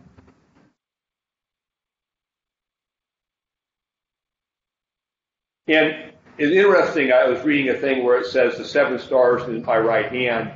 [5.67, 7.11] and it's interesting.
[7.11, 10.51] I was reading a thing where it says the seven stars in my right hand.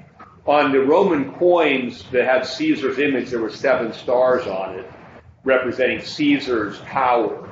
[0.45, 4.91] On the Roman coins that had Caesar's image, there were seven stars on it,
[5.43, 7.48] representing Caesar's power.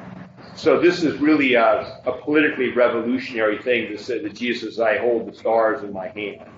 [0.57, 5.31] So this is really a, a politically revolutionary thing to say that Jesus, I hold
[5.31, 6.49] the stars in my hand.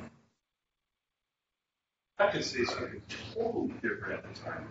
[2.18, 3.02] I could say something
[3.34, 4.68] totally different at the time.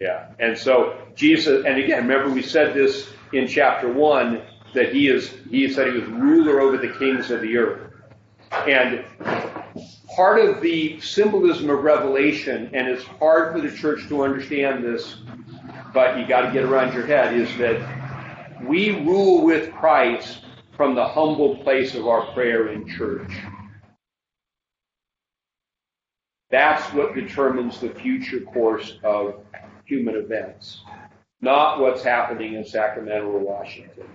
[0.00, 0.28] Yeah.
[0.38, 4.42] And so Jesus, and again, remember we said this in chapter one,
[4.72, 7.92] that he is, he said he was ruler over the kings of the earth.
[8.52, 9.04] And
[10.14, 15.16] part of the symbolism of Revelation, and it's hard for the church to understand this,
[15.92, 17.99] but you got to get around your head, is that
[18.64, 20.44] we rule with Christ
[20.76, 23.32] from the humble place of our prayer in church.
[26.50, 29.44] That's what determines the future course of
[29.84, 30.82] human events,
[31.40, 34.08] not what's happening in Sacramento or Washington.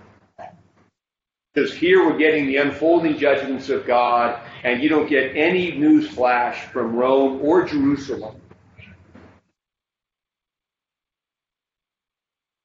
[1.54, 6.06] Because here we're getting the unfolding judgments of God, and you don't get any news
[6.10, 8.36] flash from Rome or Jerusalem.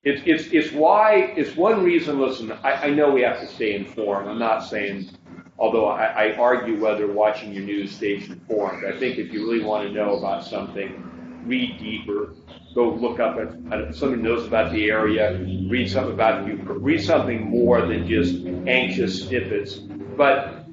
[0.04, 3.76] It's, it's, it's why, it's one reason, listen, I, I know we have to stay
[3.76, 4.28] informed.
[4.28, 5.12] I'm not saying,
[5.60, 8.84] although I, I argue whether watching your news stays informed.
[8.84, 12.34] I think if you really want to know about something, read deeper,
[12.74, 15.38] go look up at, at somebody knows about the area,
[15.70, 19.76] read something about you, read something more than just anxious snippets.
[19.76, 20.66] But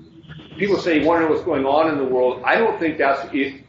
[0.57, 2.43] people say you want to know what's going on in the world.
[2.47, 3.63] I don't think that's it.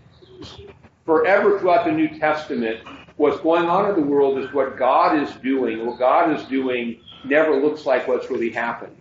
[1.05, 2.80] Forever throughout the New Testament,
[3.20, 5.86] what's going on in the world is what God is doing.
[5.86, 8.95] What God is doing never looks like what's really happening.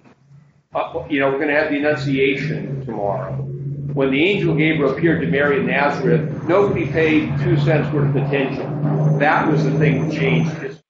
[0.74, 3.34] Uh, you know, we're going to have the Annunciation tomorrow.
[3.34, 8.16] When the angel Gabriel appeared to Mary in Nazareth, nobody paid two cents worth of
[8.16, 9.18] attention.
[9.20, 10.82] That was the thing that changed history.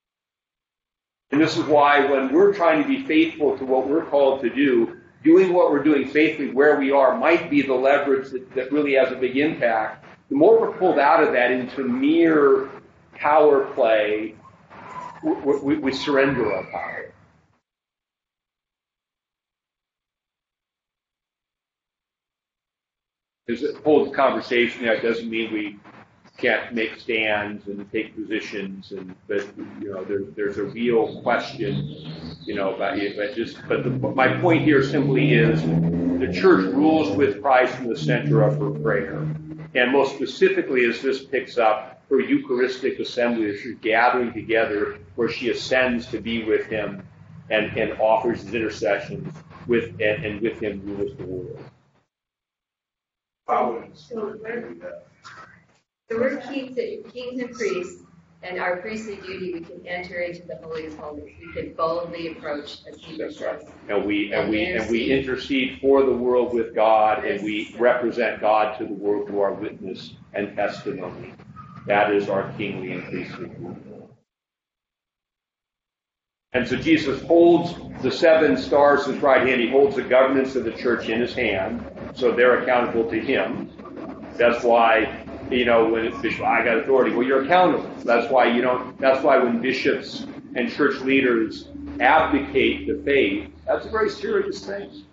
[1.30, 4.48] And this is why when we're trying to be faithful to what we're called to
[4.48, 8.72] do, doing what we're doing faithfully where we are might be the leverage that, that
[8.72, 10.06] really has a big impact.
[10.30, 12.70] The more we're pulled out of that into mere
[13.20, 14.34] power play,
[15.22, 17.12] we, we, we surrender our power.
[23.46, 24.94] There's a whole conversation there.
[24.94, 25.78] It doesn't mean we
[26.36, 29.44] can't make stands and take positions, and but
[29.80, 31.74] you know there, there's a real question,
[32.44, 33.16] you know, about it.
[33.16, 37.88] But just but the, my point here simply is the church rules with Christ in
[37.88, 39.16] the center of her prayer,
[39.74, 45.28] and most specifically as this picks up her Eucharistic assembly, as she's gathering together, where
[45.28, 47.02] she ascends to be with Him,
[47.50, 49.34] and and offers His intercessions
[49.66, 51.58] with and, and with Him rules the world.
[53.46, 55.04] I wouldn't So we're- do that.
[56.50, 56.76] Kings,
[57.12, 58.02] kings and priests,
[58.42, 61.34] and our priestly duty, we can enter into the holiest holies.
[61.40, 63.64] We can boldly approach, as Hebrews says.
[63.88, 68.40] And we, and we, and we intercede for the world with God, and we represent
[68.40, 71.34] God to the world through our witness and testimony.
[71.88, 73.76] That is our kingly and priestly rule.
[76.52, 79.60] And so Jesus holds the seven stars in his right hand.
[79.60, 81.84] He holds the governance of the church in his hand,
[82.14, 83.70] so they're accountable to him.
[84.36, 87.14] That's why, you know, when it's bishop, I got authority.
[87.14, 87.90] Well, you're accountable.
[88.04, 91.68] That's why you don't, that's why when bishops and church leaders
[92.00, 95.04] abdicate the faith, that's a very serious thing.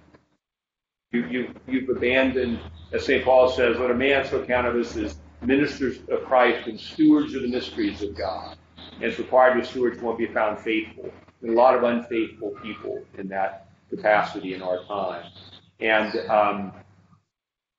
[1.12, 2.60] You, you, you've abandoned,
[2.92, 3.24] as St.
[3.24, 5.16] Paul says, let a man so count of us as
[5.46, 8.58] ministers of Christ and stewards of the mysteries of God.
[8.96, 11.12] And it's required of stewards won't be found faithful.
[11.42, 15.32] And a lot of unfaithful people in that capacity in our time.
[15.80, 16.72] And um,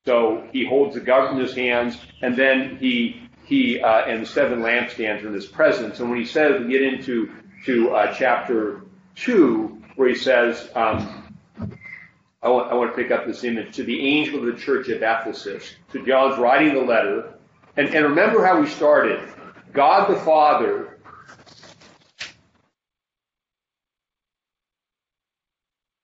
[0.04, 4.26] so he holds the government in his hands, and then he he uh, and the
[4.26, 6.00] seven lampstands are in his presence.
[6.00, 7.32] And when he says, we get into
[7.64, 8.82] to uh, chapter
[9.14, 11.34] two, where he says, um,
[12.42, 14.88] I want, I want to pick up this image to the angel of the church
[14.88, 15.74] at Ephesus.
[15.92, 17.34] So John's writing the letter,
[17.77, 19.20] and, and remember how we started.
[19.72, 20.99] God the Father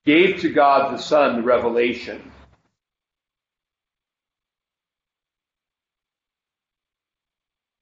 [0.05, 2.31] gave to God the Son the revelation.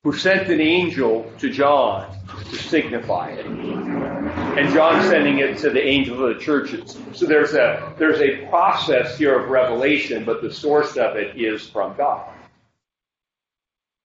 [0.05, 2.16] Who sent an angel to John
[2.51, 3.45] to signify it.
[3.45, 6.99] And John sending it to the angels of the churches.
[7.12, 11.68] So there's a there's a process here of revelation, but the source of it is
[11.68, 12.29] from God.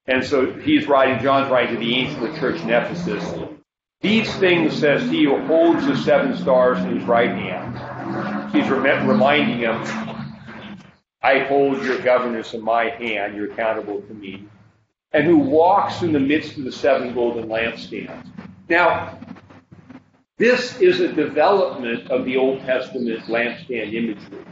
[0.08, 3.24] And so he's writing, John's writing to the angel of the church in Ephesus,
[4.01, 8.53] These things says he who holds the seven stars in his right hand.
[8.53, 9.82] He's rem- reminding him,
[11.24, 14.47] I hold your governance in my hand, you're accountable to me.
[15.12, 18.28] And who walks in the midst of the seven golden lampstands.
[18.70, 19.18] Now,
[20.38, 24.45] this is a development of the Old Testament lampstand imagery.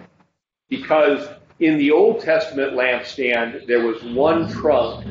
[0.70, 1.28] Because
[1.60, 5.06] in the Old Testament lampstand, there was one trunk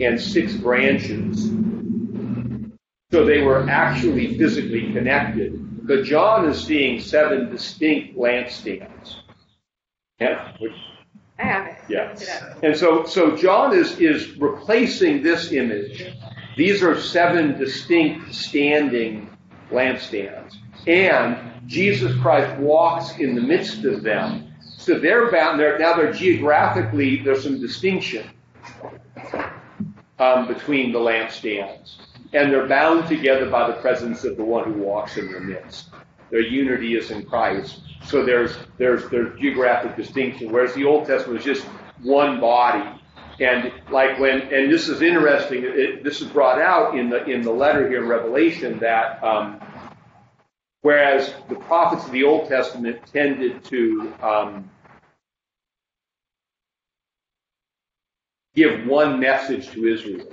[0.00, 1.50] and six branches.
[3.10, 5.86] So they were actually physically connected.
[5.86, 9.16] But John is seeing seven distinct lampstands.
[10.20, 10.72] Yeah, which
[11.38, 11.76] I have it.
[11.88, 12.08] yeah.
[12.12, 12.62] Look it up.
[12.62, 16.14] And so, so John is, is replacing this image.
[16.56, 19.30] These are seven distinct standing
[19.70, 20.56] lampstands.
[20.86, 24.52] And Jesus Christ walks in the midst of them.
[24.60, 28.30] So they're bound, they're, now they're geographically, there's some distinction
[30.20, 31.96] um, between the lampstands.
[32.32, 35.88] And they're bound together by the presence of the one who walks in their midst.
[36.30, 37.80] Their unity is in Christ.
[38.04, 41.66] So there's there's there's geographic distinction, whereas the Old Testament was just
[42.02, 42.88] one body.
[43.40, 47.42] And like when and this is interesting, it, this is brought out in the in
[47.42, 49.60] the letter here in Revelation that um,
[50.82, 54.70] whereas the prophets of the Old Testament tended to um,
[58.60, 60.30] give one message to Israel.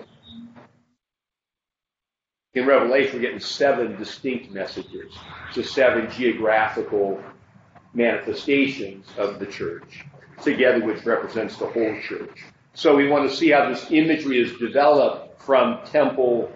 [2.55, 5.13] In Revelation, we're getting seven distinct messages,
[5.53, 7.23] so seven geographical
[7.93, 10.03] manifestations of the church,
[10.43, 12.43] together which represents the whole church.
[12.73, 16.51] So we want to see how this imagery is developed from temple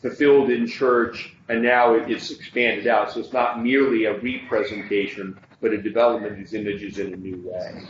[0.00, 3.10] fulfilled in church, and now it's expanded out.
[3.10, 7.42] So it's not merely a representation, but a development of these images in a new
[7.44, 7.82] way.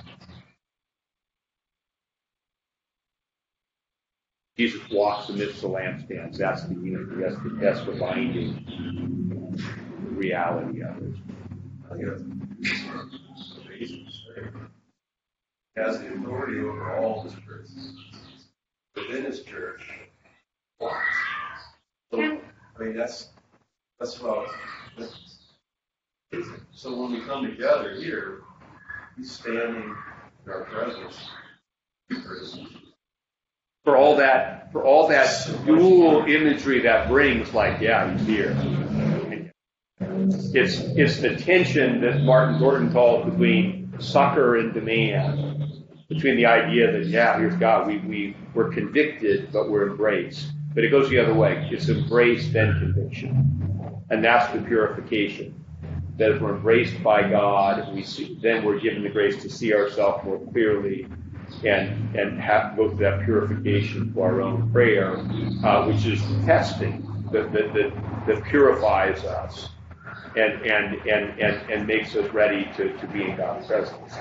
[4.59, 6.37] Jesus walks amidst the lampstands.
[6.37, 7.23] That's the unity.
[7.23, 9.57] That's the, that's the binding
[10.17, 11.15] reality of it.
[11.89, 14.09] I think that's amazing.
[15.77, 17.95] He Has the authority over all his churches.
[18.97, 19.89] Within his church.
[20.81, 20.91] So,
[22.21, 23.29] I mean, that's,
[24.01, 24.49] that's about,
[26.73, 28.41] so when we come together here,
[29.17, 29.95] he's standing
[30.45, 31.31] in our presence.
[33.85, 38.57] For all that, for all that dual imagery that brings, like, yeah, he's here.
[40.01, 45.85] It's, it's the tension that Martin Gordon calls between succor and demand.
[46.09, 50.53] Between the idea that, yeah, here's God, we, we, we're convicted, but we're embraced.
[50.74, 51.68] But it goes the other way.
[51.70, 54.03] It's embraced then conviction.
[54.11, 55.64] And that's the purification.
[56.16, 59.74] That if we're embraced by God, we see, then we're given the grace to see
[59.74, 61.07] ourselves more clearly
[61.65, 65.19] and, and have, go through that purification for our own prayer,
[65.65, 67.03] uh, which is the testing
[67.33, 67.93] that, that, that,
[68.27, 69.69] that purifies us
[70.37, 74.15] and, and, and, and, and makes us ready to, to be in God's presence.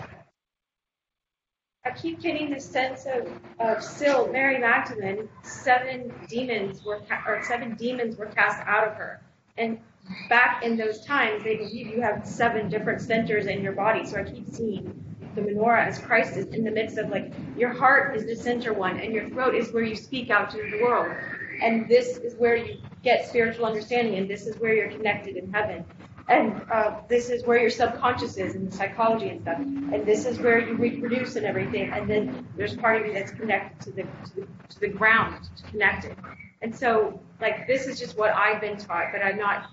[1.85, 3.29] I keep getting the sense of,
[3.59, 8.95] of still Mary Magdalene, seven demons were ca- or seven demons were cast out of
[8.95, 9.21] her,
[9.57, 9.79] and
[10.27, 14.05] back in those times they believe you have seven different centers in your body.
[14.05, 17.71] So I keep seeing the menorah as Christ is in the midst of like your
[17.71, 20.83] heart is the center one, and your throat is where you speak out to the
[20.83, 21.15] world,
[21.61, 25.53] and this is where you get spiritual understanding, and this is where you're connected in
[25.53, 25.85] heaven.
[26.29, 29.59] And uh, this is where your subconscious is and the psychology and stuff.
[29.59, 31.89] And this is where you reproduce and everything.
[31.89, 35.49] And then there's part of you that's connected to the, to the, to the ground,
[35.71, 36.17] connected.
[36.61, 39.69] And so, like, this is just what I've been taught, but I'm not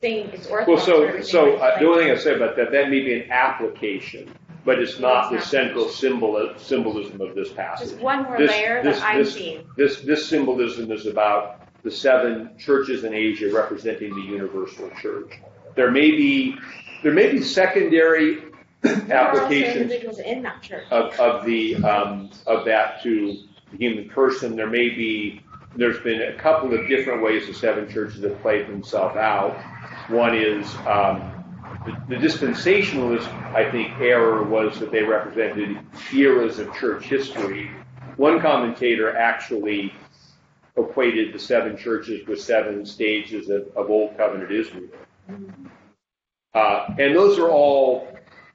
[0.00, 0.86] saying it's orthodox.
[0.86, 3.30] Well, so, so uh, the only thing I say about that, that may be an
[3.32, 4.32] application,
[4.70, 7.88] but it's not the central symbol, symbolism of this passage.
[7.90, 9.64] just one more This- layer this- that I'm this- seeing.
[9.76, 15.32] This, this symbolism is about the seven churches in Asia representing the universal church.
[15.74, 16.54] There may be,
[17.02, 18.44] there may be secondary
[18.82, 20.84] There are also applications in that church.
[20.92, 23.38] of, of the, um, of that to
[23.72, 24.54] the human person.
[24.54, 25.40] There may be,
[25.74, 29.56] there's been a couple of different ways the seven churches have played themselves out.
[30.10, 31.39] One is, um,
[31.86, 35.78] the, the dispensationalist, I think, error was that they represented
[36.14, 37.70] eras of church history.
[38.16, 39.92] One commentator actually
[40.76, 44.88] equated the seven churches with seven stages of, of Old Covenant Israel.
[46.54, 48.08] Uh, and those are all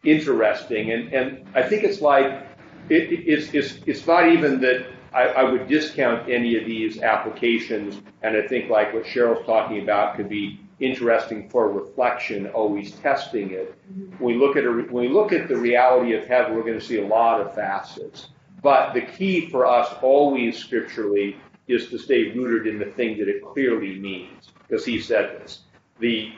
[0.03, 2.45] interesting, and, and I think it's like,
[2.89, 7.01] it, it- it's, it's, it's not even that I, I would discount any of these
[7.01, 12.91] applications, and I think like what Cheryl's talking about could be interesting for reflection, always
[12.91, 13.76] testing it.
[14.19, 16.80] When we look at a, when we look at the reality of heaven, we're going
[16.80, 18.30] to see a lot of facets.
[18.61, 23.28] But the key for us always scripturally is to stay rooted in the thing that
[23.28, 25.61] it clearly means, because he said this.
[25.99, 26.34] The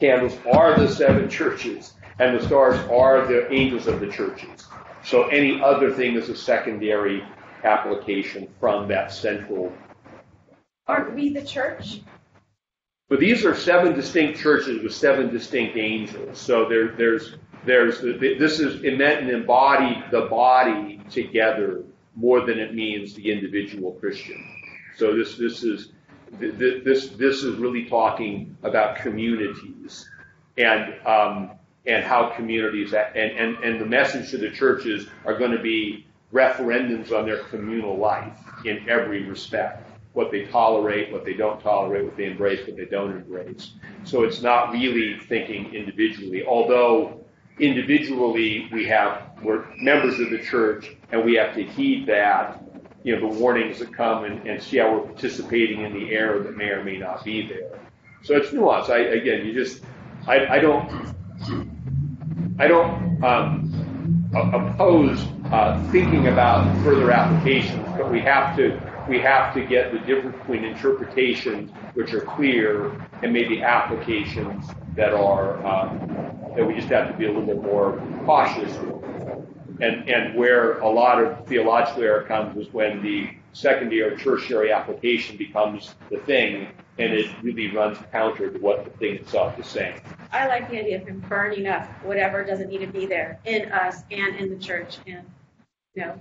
[0.00, 4.66] candles are the seven churches, and the stars are the angels of the churches.
[5.04, 7.24] So any other thing is a secondary
[7.64, 9.72] application from that central.
[10.86, 12.00] Aren't we the church?
[13.08, 16.38] But these are seven distinct churches with seven distinct angels.
[16.38, 21.84] So there, there's, there's, this is it meant and embodied the body together
[22.14, 24.44] more than it means the individual Christian.
[24.96, 25.92] So this, this is,
[26.38, 30.08] this, this is really talking about communities
[30.58, 31.52] and, um,
[31.86, 36.04] and how communities, and, and, and the message to the churches are going to be
[36.32, 39.87] referendums on their communal life in every respect.
[40.14, 43.72] What they tolerate, what they don't tolerate, what they embrace, what they don't embrace.
[44.04, 47.24] So it's not really thinking individually, although
[47.58, 52.62] individually we have, we're members of the church and we have to heed that,
[53.04, 56.42] you know, the warnings that come and, and see how we're participating in the error
[56.42, 57.78] that may or may not be there.
[58.22, 58.88] So it's nuance.
[58.88, 59.82] I, again, you just,
[60.26, 61.14] I, I don't,
[62.58, 69.54] I don't um, oppose uh, thinking about further applications, but we have to we have
[69.54, 72.90] to get the difference between interpretations which are clear
[73.22, 75.98] and maybe applications that are um,
[76.54, 78.94] that we just have to be a little bit more cautious with.
[79.80, 84.72] And and where a lot of theological error comes is when the secondary or tertiary
[84.72, 89.66] application becomes the thing, and it really runs counter to what the thing itself is
[89.66, 90.00] saying.
[90.32, 93.70] I like the idea of him burning up whatever doesn't need to be there in
[93.70, 95.24] us and in the church, and
[95.94, 96.20] you know.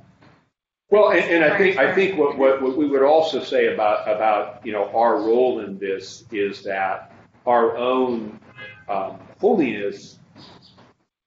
[0.89, 4.65] Well, and, and I think I think what, what, we would also say about about
[4.65, 7.11] you know our role in this is that
[7.45, 8.39] our own
[8.87, 10.19] um, holiness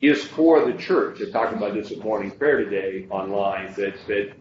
[0.00, 1.20] is for the church.
[1.20, 3.74] I'm talking about this at morning prayer today online.
[3.74, 4.32] That that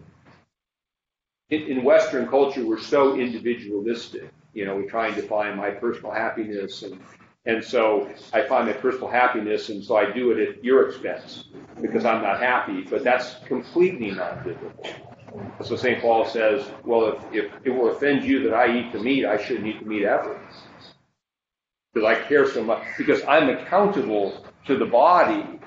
[1.50, 4.32] in, in Western culture we're so individualistic.
[4.54, 7.00] You know, we try and define my personal happiness and
[7.46, 11.46] and so I find my personal happiness, and so I do it at your expense
[11.82, 12.82] because I'm not happy.
[12.82, 15.09] But that's completely not biblical.
[15.64, 16.02] So St.
[16.02, 19.42] Paul says, well, if, if it will offend you that I eat the meat, I
[19.42, 20.40] shouldn't eat the meat ever.
[21.94, 25.60] Because I care so much, because I'm accountable to the body.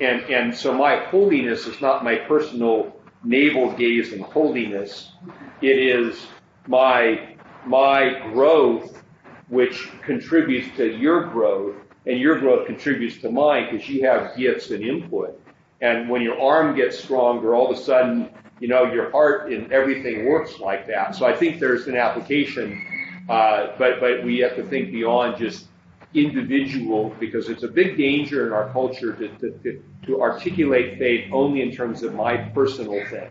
[0.00, 2.94] And, and so my holiness is not my personal
[3.24, 5.12] navel gazing holiness.
[5.60, 6.26] It is
[6.66, 7.36] my,
[7.66, 9.02] my growth
[9.48, 11.74] which contributes to your growth,
[12.06, 15.40] and your growth contributes to mine because you have gifts and input.
[15.80, 18.30] And when your arm gets stronger, all of a sudden,
[18.60, 21.14] you know, your heart and everything works like that.
[21.14, 22.84] So I think there's an application,
[23.28, 25.66] uh, but but we have to think beyond just
[26.14, 31.60] individual because it's a big danger in our culture to, to, to articulate faith only
[31.60, 33.30] in terms of my personal thing.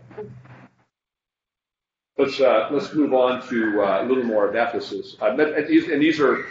[2.16, 5.16] Let's uh, let's move on to uh, a little more of Ephesus.
[5.20, 6.44] Uh, and these are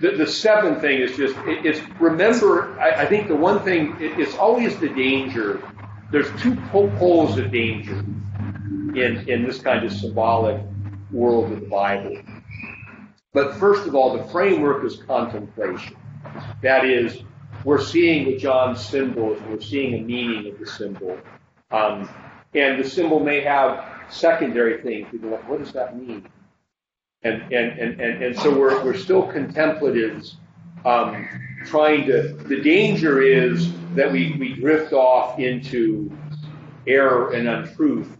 [0.00, 2.78] the, the seventh thing is just it, it's remember.
[2.80, 5.62] I, I, think the one thing it, it's always the danger.
[6.10, 7.98] There's two poles of danger
[8.94, 10.60] in in this kind of symbolic
[11.12, 12.16] world of the Bible.
[13.32, 15.96] But first of all, the framework is contemplation.
[16.62, 17.22] That is,
[17.64, 19.40] we're seeing the John symbols.
[19.48, 21.16] We're seeing a meaning of the symbol,
[21.70, 22.08] um,
[22.54, 25.06] and the symbol may have secondary things.
[25.10, 26.28] People like, what does that mean?
[27.22, 30.36] And, and, and, and, and so we're, we're still contemplatives
[30.84, 31.28] um,
[31.66, 36.10] trying to, the danger is that we, we drift off into
[36.86, 38.16] error and untruth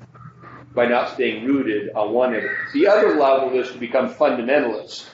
[0.75, 2.49] by not staying rooted on one end.
[2.73, 5.07] The other level is to become fundamentalists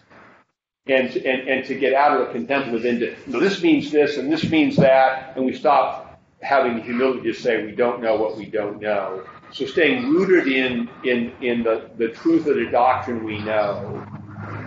[0.86, 4.30] and, and, and to get out of the contemplative into, no, this means this and
[4.32, 8.36] this means that, and we stop having the humility to say we don't know what
[8.36, 13.24] we don't know so staying rooted in, in, in the, the truth of the doctrine
[13.24, 14.04] we know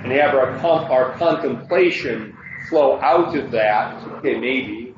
[0.03, 0.49] and have our,
[0.91, 2.36] our contemplation
[2.68, 4.93] flow out of that, okay, maybe,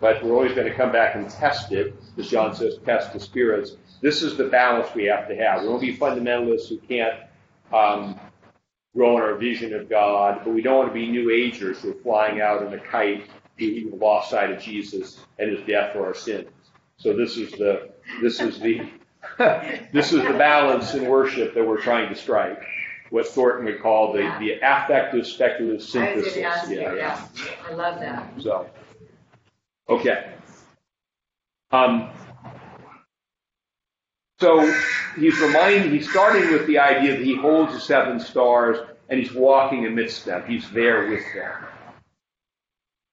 [0.00, 3.20] but we're always going to come back and test it, as John says, test the
[3.20, 3.76] spirits.
[4.00, 5.62] This is the balance we have to have.
[5.62, 7.20] We won't be fundamentalists who can't
[7.72, 8.18] um,
[8.94, 11.92] grow in our vision of God, but we don't want to be New Agers who
[11.92, 16.06] are flying out in a kite the lost side of Jesus and his death for
[16.06, 16.48] our sins.
[16.96, 17.90] So this is the
[18.20, 18.88] this is the
[19.92, 22.62] this is the balance in worship that we're trying to strike.
[23.12, 26.34] What Thornton would call the, the affective speculative synthesis.
[26.34, 27.28] I yeah, yeah.
[27.68, 28.32] I love that.
[28.40, 28.70] So,
[29.86, 30.32] okay.
[31.72, 32.08] Um,
[34.40, 34.62] so
[35.18, 38.78] he's reminding, he's starting with the idea that he holds the seven stars
[39.10, 40.44] and he's walking amidst them.
[40.46, 41.66] He's there with them.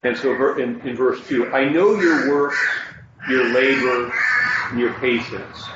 [0.04, 2.54] And so in, in verse 2, I know your work,
[3.28, 4.14] your labor,
[4.70, 5.68] and your patience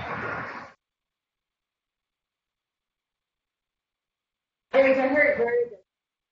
[4.73, 5.77] There's a hurt bird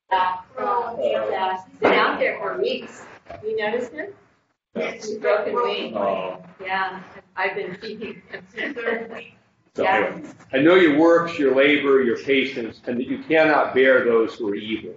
[0.09, 0.95] that, uh,
[1.30, 3.05] that's been out there for weeks.
[3.43, 4.13] You noticed him?
[4.76, 5.95] He's broken wing.
[5.95, 6.43] Oh.
[6.61, 7.01] Yeah,
[7.36, 9.15] I've been keeping him.
[9.74, 10.11] So Yeah.
[10.13, 14.36] anyway, I know your works, your labor, your patience, and that you cannot bear those
[14.36, 14.93] who are evil.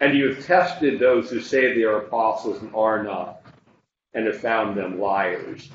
[0.00, 3.42] And you have tested those who say they are apostles and are not,
[4.14, 5.70] and have found them liars.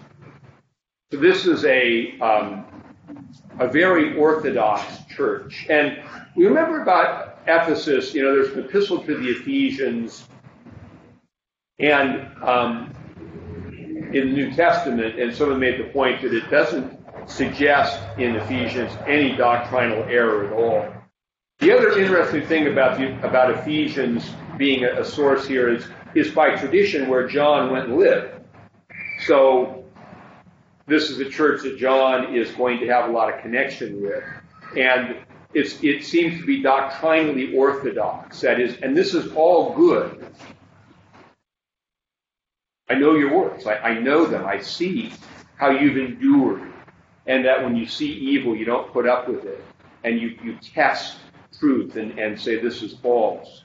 [1.09, 2.65] So this is a um,
[3.59, 6.01] a very orthodox church, and
[6.35, 8.13] we remember about Ephesus.
[8.13, 10.27] You know, there's an epistle to the Ephesians,
[11.79, 12.93] and um,
[14.13, 16.97] in the New Testament, and someone made the point that it doesn't
[17.27, 20.93] suggest in Ephesians any doctrinal error at all.
[21.59, 26.31] The other interesting thing about the, about Ephesians being a, a source here is is
[26.31, 28.41] by tradition where John went and lived.
[29.25, 29.76] So
[30.87, 34.23] this is the church that John is going to have a lot of connection with,
[34.75, 35.17] and
[35.53, 38.41] it seems to be doctrinally orthodox.
[38.41, 40.25] That is, and this is all good.
[42.89, 43.65] I know your works.
[43.65, 44.45] I, I know them.
[44.45, 45.11] I see
[45.57, 46.61] how you've endured.
[47.25, 49.63] And that when you see evil, you don't put up with it.
[50.03, 51.17] And you, you test
[51.59, 53.63] truth and, and say this is false.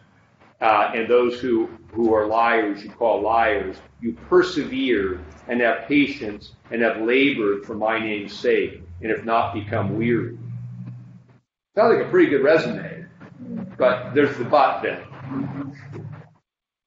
[0.62, 3.76] Uh, and those who, who are liars, you call liars.
[4.00, 9.54] You persevere and have patience and have labored for my name's sake and have not
[9.54, 10.38] become weary.
[11.74, 13.06] Sounds like a pretty good resume.
[13.76, 15.74] But there's the but then.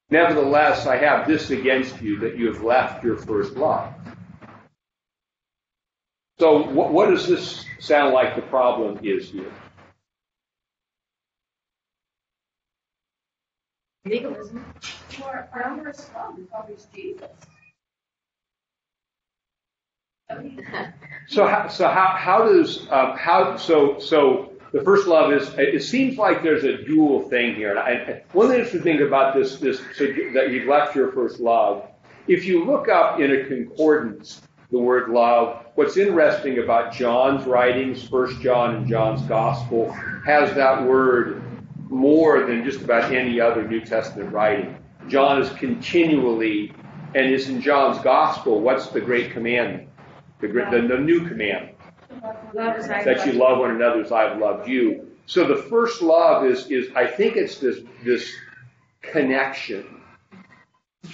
[0.09, 3.93] Nevertheless, I have this against you that you have left your first love.
[6.39, 9.51] So, what, what does this sound like the problem is here?
[14.05, 14.63] Legalism.
[15.23, 17.29] Our, our love is always Jesus.
[21.27, 25.81] So, how, so how, how does um, how so so the first love is it
[25.81, 27.71] seems like there's a dual thing here.
[27.71, 31.87] And I, one interesting thing about this this so that you've left your first love.
[32.27, 34.41] If you look up in a concordance
[34.71, 39.91] the word love, what's interesting about John's writings, First John and John's Gospel,
[40.25, 41.41] has that word
[41.95, 44.77] more than just about any other New Testament writing.
[45.07, 46.73] John is continually,
[47.13, 48.59] and is in John's Gospel.
[48.59, 49.89] What's the great commandment?
[50.41, 51.77] The, great- the, the new commandment
[52.53, 55.09] that you love one another as I've loved you.
[55.25, 58.31] So the first love is is I think it's this this
[59.01, 60.01] connection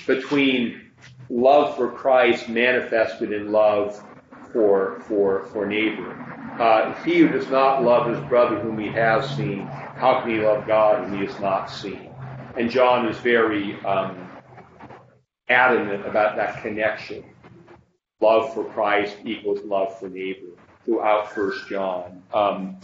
[0.07, 0.91] between
[1.29, 4.03] love for Christ manifested in love
[4.51, 6.17] for for for neighbor.
[6.59, 9.69] Uh, he who does not love his brother whom he has seen,
[10.01, 12.09] how can he love God whom he has not seen?
[12.57, 14.27] And John is very um,
[15.47, 17.23] adamant about that connection.
[18.19, 22.23] Love for Christ equals love for neighbor throughout First John.
[22.33, 22.79] Um,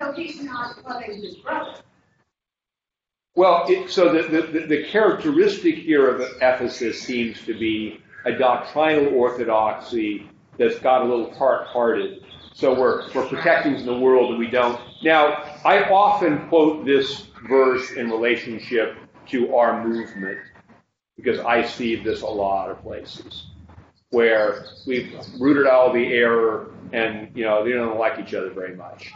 [0.00, 1.74] So he's not loving his brother.
[3.36, 9.14] well, it, so the, the, the characteristic here of Ephesus seems to be a doctrinal
[9.14, 10.28] orthodoxy
[10.58, 12.24] that's got a little part-hearted.
[12.54, 14.80] So we're, we're protecting the world and we don't.
[15.02, 18.96] Now, I often quote this verse in relationship
[19.30, 20.38] to our movement
[21.16, 23.46] because I see this a lot of places
[24.10, 28.50] where we've rooted out all the error and, you know, they don't like each other
[28.50, 29.10] very much.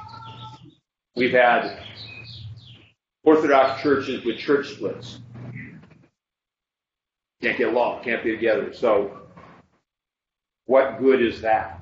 [1.15, 1.79] We've had
[3.23, 5.21] Orthodox churches with church splits.
[7.41, 8.73] Can't get along, can't be together.
[8.73, 9.17] So,
[10.67, 11.78] what good is that?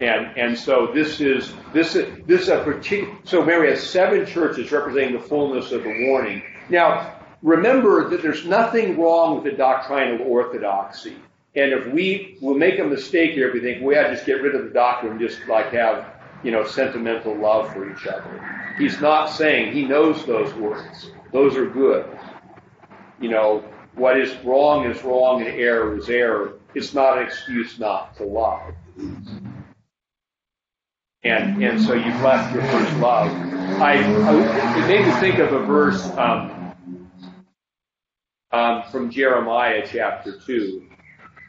[0.00, 3.16] And and so this is this is this is a particular.
[3.24, 6.42] So Mary has seven churches representing the fullness of the warning.
[6.68, 11.16] Now, remember that there's nothing wrong with the doctrinal orthodoxy.
[11.54, 14.26] And if we will make a mistake here, if we think we ought to just
[14.26, 18.06] get rid of the doctrine and just like have you know sentimental love for each
[18.08, 18.74] other.
[18.76, 21.12] He's not saying he knows those words.
[21.32, 22.06] Those are good.
[23.20, 23.64] You know
[23.94, 26.54] what is wrong is wrong and error is error.
[26.74, 28.74] It's not an excuse not to love.
[31.24, 33.28] And and so you've left your first love.
[33.80, 36.74] I, I it made me think of a verse um,
[38.52, 40.86] um, from Jeremiah chapter two.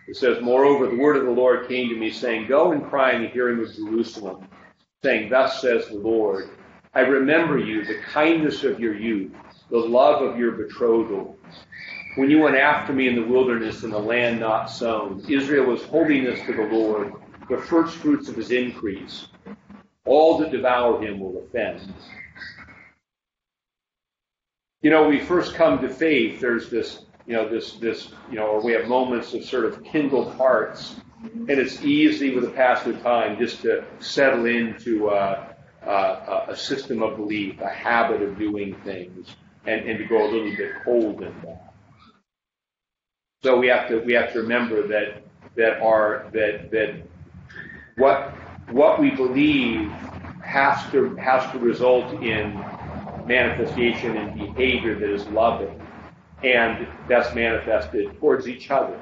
[0.07, 3.13] It says, Moreover, the word of the Lord came to me, saying, Go and cry
[3.13, 4.47] in the hearing of Jerusalem,
[5.03, 6.49] saying, Thus says the Lord,
[6.93, 9.31] I remember you, the kindness of your youth,
[9.71, 11.37] the love of your betrothal.
[12.17, 15.83] When you went after me in the wilderness in the land not sown, Israel was
[15.83, 17.13] holiness to the Lord,
[17.49, 19.27] the first fruits of his increase.
[20.05, 21.93] All that devour him will offend.
[24.81, 28.45] You know, we first come to faith, there's this, you know, this, this, you know,
[28.45, 30.95] or we have moments of sort of kindled hearts
[31.33, 35.55] And it's easy with the passage of time just to settle into a,
[36.55, 39.35] system of belief, a habit of doing things,
[39.65, 41.73] and, and to go a little bit cold in that.
[43.43, 45.23] So we have to we have to remember that
[45.55, 46.95] that our that that
[47.97, 48.33] what
[48.71, 49.91] what we believe
[50.43, 52.53] has to has to result in
[53.25, 55.81] manifestation and behavior that is loving,
[56.43, 58.99] and that's manifested towards each other.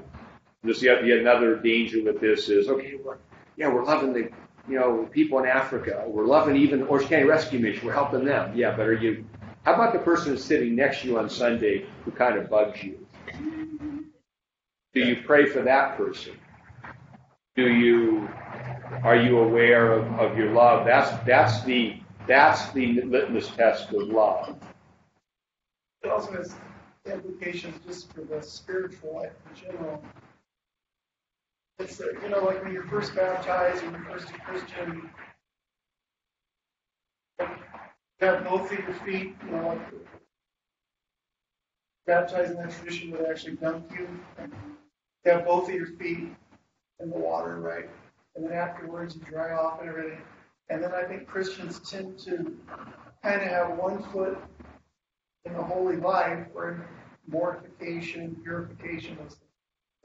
[0.64, 2.95] This yet, another danger with this is okay.
[3.03, 3.18] We're,
[3.57, 4.30] yeah, we're loving the
[4.68, 6.03] you know people in Africa.
[6.07, 7.86] We're loving even Orange County Rescue Mission.
[7.86, 8.55] We're helping them.
[8.55, 9.26] Yeah, but are you?
[9.64, 13.05] How about the person sitting next to you on Sunday who kind of bugs you?
[14.93, 16.34] Do you pray for that person?
[17.55, 18.30] Do you
[19.04, 20.86] are you aware of, of your love?
[20.86, 24.56] That's that's the that's the litmus test of love.
[26.04, 26.56] It also has
[27.06, 30.04] implications just for the spiritual life in general.
[31.80, 35.10] It's, you know, like when you're first baptized, when you're first a Christian,
[37.39, 37.50] you
[38.20, 39.82] have both of your feet, you know, like
[42.06, 44.08] baptized in that tradition would actually dunk you.
[45.26, 46.30] You have both of your feet
[47.00, 47.89] in the water, right?
[48.36, 50.22] And then afterwards you dry off and everything.
[50.70, 52.58] And then I think Christians tend to
[53.22, 54.38] kind of have one foot
[55.46, 56.82] in the holy life or in
[57.28, 59.18] mortification, purification,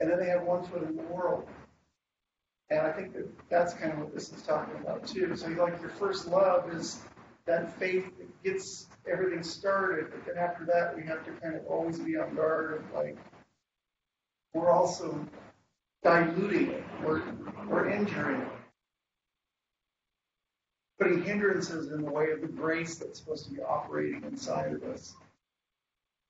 [0.01, 1.47] and then they have one foot in the world.
[2.71, 5.35] And I think that that's kind of what this is talking about too.
[5.37, 7.01] So like your first love is
[7.47, 11.67] that faith that gets everything started, but then after that we have to kind of
[11.67, 13.17] always be on guard of like
[14.53, 15.27] we're also
[16.03, 17.23] diluting it, we're,
[17.67, 18.49] we're injuring it.
[20.99, 24.83] Putting hindrances in the way of the grace that's supposed to be operating inside of
[24.85, 25.15] us.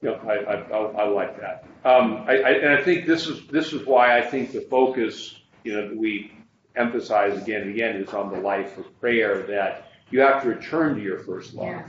[0.03, 1.65] Yeah, I, I, I, I like that.
[1.85, 5.41] Um, I, I, and I think this is this is why I think the focus,
[5.65, 6.33] you know, we
[6.77, 9.43] emphasize again and again is on the life of prayer.
[9.43, 11.67] That you have to return to your first love.
[11.67, 11.85] Yeah.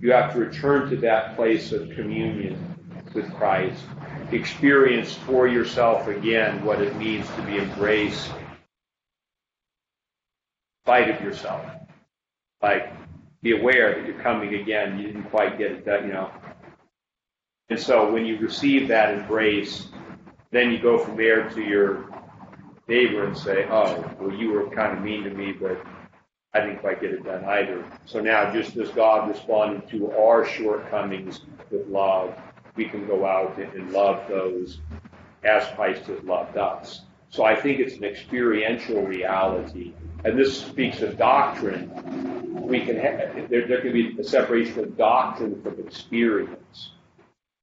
[0.00, 2.56] You have to return to that place of communion
[3.12, 3.82] with Christ.
[4.32, 8.30] Experience for yourself again what it means to be embraced.
[10.84, 11.64] Fight of yourself.
[12.60, 12.92] Like,
[13.42, 14.98] be aware that you're coming again.
[14.98, 16.30] You didn't quite get it done, you know.
[17.68, 19.88] And so when you receive that embrace,
[20.50, 22.08] then you go from there to your
[22.88, 25.80] neighbor and say, oh, well, you were kind of mean to me, but
[26.52, 27.84] I didn't quite get it done either.
[28.06, 32.36] So now, just as God responded to our shortcomings with love,
[32.76, 34.80] we can go out and love those
[35.44, 37.02] as Christ has loved us.
[37.30, 39.92] So I think it's an experiential reality.
[40.24, 41.90] And this speaks of doctrine.
[42.66, 46.92] We can have, there, there can be a separation of doctrine from experience.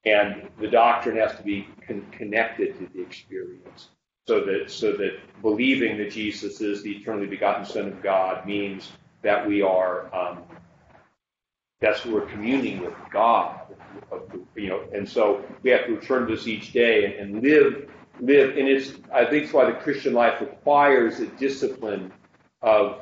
[0.06, 3.90] And the doctrine has to be con- connected to the experience.
[4.28, 8.92] So that, so that believing that Jesus is the eternally begotten Son of God means
[9.22, 10.44] that we are, um,
[11.82, 13.60] that's we're communing with God,
[14.56, 17.90] you know, and so we have to return to this each day and, and live,
[18.20, 22.12] live, and it's, I think it's why the Christian life requires a discipline
[22.62, 23.02] of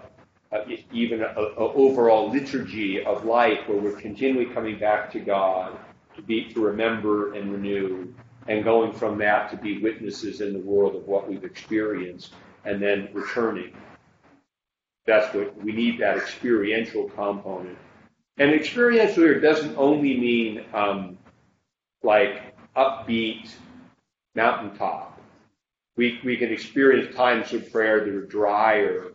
[0.51, 5.77] uh, even an overall liturgy of life where we're continually coming back to God
[6.15, 8.13] to be, to remember and renew
[8.47, 12.33] and going from that to be witnesses in the world of what we've experienced
[12.65, 13.73] and then returning.
[15.05, 17.77] That's what we need that experiential component.
[18.41, 21.15] And experiential here doesn't only mean um,
[22.01, 23.51] like upbeat
[24.33, 25.21] mountaintop.
[25.95, 29.11] We, we can experience times of prayer that are drier,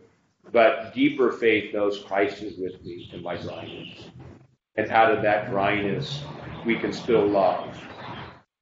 [0.53, 4.05] but deeper faith knows Christ is with me in my dryness.
[4.77, 6.23] And out of that dryness,
[6.65, 7.77] we can still love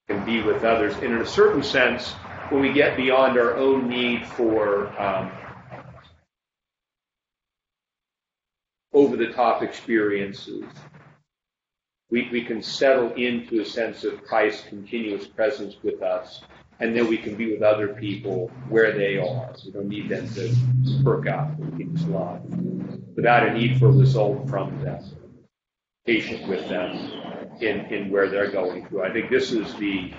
[0.10, 0.96] and be with others.
[0.96, 2.14] And in a certain sense,
[2.50, 5.32] when we get beyond our own need for um,
[8.96, 10.64] over the top experiences,
[12.10, 16.42] we, we can settle into a sense of Christ's continuous presence with us.
[16.80, 19.54] And then we can be with other people where they are.
[19.64, 20.56] We don't need them to
[21.04, 21.58] perk up.
[21.58, 22.42] Can just love
[23.16, 25.04] without a need for a result from them.
[26.06, 26.92] Patient with them
[27.62, 29.04] in, in where they're going through.
[29.04, 30.14] I think this is the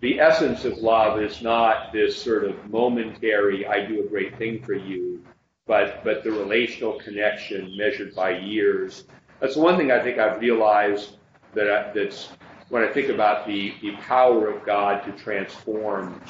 [0.00, 4.62] the essence of love is not this sort of momentary I do a great thing
[4.62, 5.09] for you,
[5.70, 9.04] but but the relational connection measured by years.
[9.38, 11.16] That's one thing I think I've realized
[11.54, 12.30] that I, that's
[12.70, 16.20] when I think about the, the power of God to transform.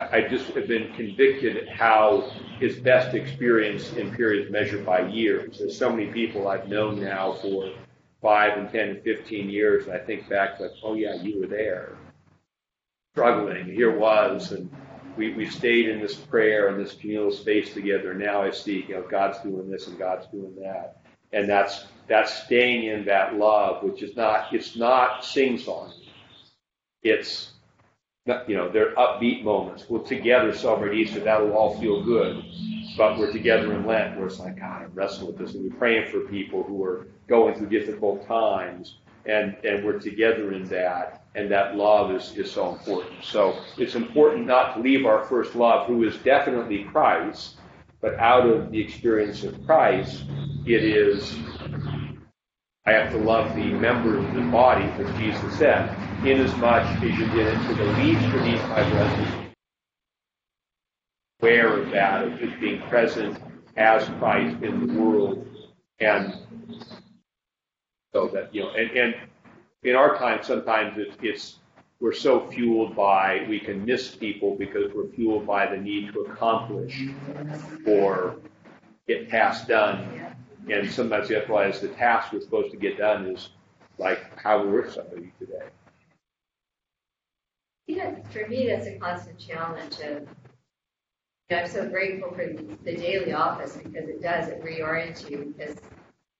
[0.00, 5.58] I just have been convicted how his best experience in periods measured by years.
[5.58, 7.70] There's so many people I've known now for
[8.22, 11.46] five and 10 and 15 years, and I think back like, oh yeah, you were
[11.48, 11.98] there,
[13.12, 13.66] struggling.
[13.66, 14.70] Here was, and
[15.18, 18.14] we, we stayed in this prayer and this communal space together.
[18.14, 21.02] Now I see, you know, God's doing this and God's doing that.
[21.32, 25.92] And that's, that's staying in that love, which is not, it's not sing-song.
[27.02, 27.52] It's,
[28.24, 29.86] not, you know, they're upbeat moments.
[29.88, 31.20] We'll together celebrate Easter.
[31.20, 32.44] That'll all feel good.
[32.96, 35.54] But we're together in Lent where it's like, God, I'm wrestling with this.
[35.54, 38.96] And we're praying for people who are going through difficult times.
[39.26, 41.24] And, and we're together in that.
[41.34, 43.22] And that love is, is so important.
[43.22, 47.56] So it's important not to leave our first love, who is definitely Christ,
[48.00, 50.24] but out of the experience of Christ,
[50.66, 51.36] it is,
[52.86, 55.94] I have to love the members of the body, as Jesus said,
[56.24, 59.28] inasmuch as you did it to the least of these my brothers.
[61.40, 63.38] Aware of that, of just being present
[63.76, 65.46] as Christ in the world,
[66.00, 66.34] and
[68.12, 69.14] so that, you know, and, and
[69.82, 71.58] in our time, sometimes it's, it's
[72.00, 76.20] we're so fueled by we can miss people because we're fueled by the need to
[76.20, 77.06] accomplish
[77.86, 78.36] or
[79.06, 80.34] get tasks done.
[80.70, 83.48] And sometimes you have to realize the task we're supposed to get done is
[83.96, 85.66] like how we're with somebody today.
[87.86, 90.28] Yeah, for me, that's a constant challenge of,
[91.48, 95.28] you know, I'm so grateful for the, the daily office because it does, it reorients
[95.28, 95.76] you because,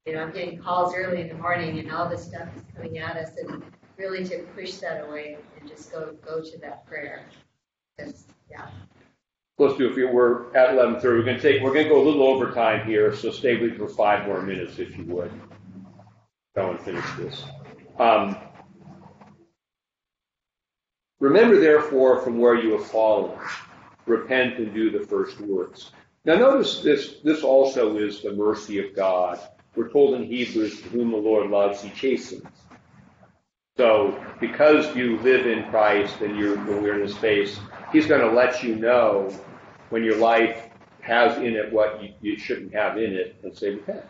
[0.09, 2.97] you know, I'm getting calls early in the morning and all this stuff is coming
[2.97, 3.63] at us and
[3.99, 7.27] really to push that away and just go, go to that prayer.
[7.99, 8.71] Yeah.
[9.59, 10.15] Let's do it.
[10.15, 11.03] We're at 11:30.
[11.03, 11.63] We're going to take.
[11.63, 14.25] We're going to go a little over time here, so stay with me for five
[14.27, 15.33] more minutes, if you would.
[16.55, 17.45] Go and finish this.
[17.99, 18.37] Um,
[21.19, 23.37] Remember, therefore, from where you have fallen,
[24.07, 25.91] repent and do the first works.
[26.25, 27.17] Now, notice this.
[27.25, 29.41] This also is the mercy of God.
[29.79, 32.45] We're told in Hebrews, "To whom the Lord loves, He chastens."
[33.76, 37.61] So, because you live in Christ and you're when we're in this space,
[37.93, 39.33] He's going to let you know
[39.91, 40.68] when your life
[41.01, 44.05] has in it what you, you shouldn't have in it, and say, repent.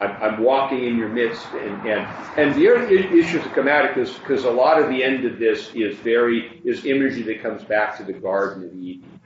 [0.00, 2.06] I'm, I'm walking in your midst, and and,
[2.36, 5.38] and the other issues that come out of because a lot of the end of
[5.38, 9.17] this is very is imagery that comes back to the Garden of Eden.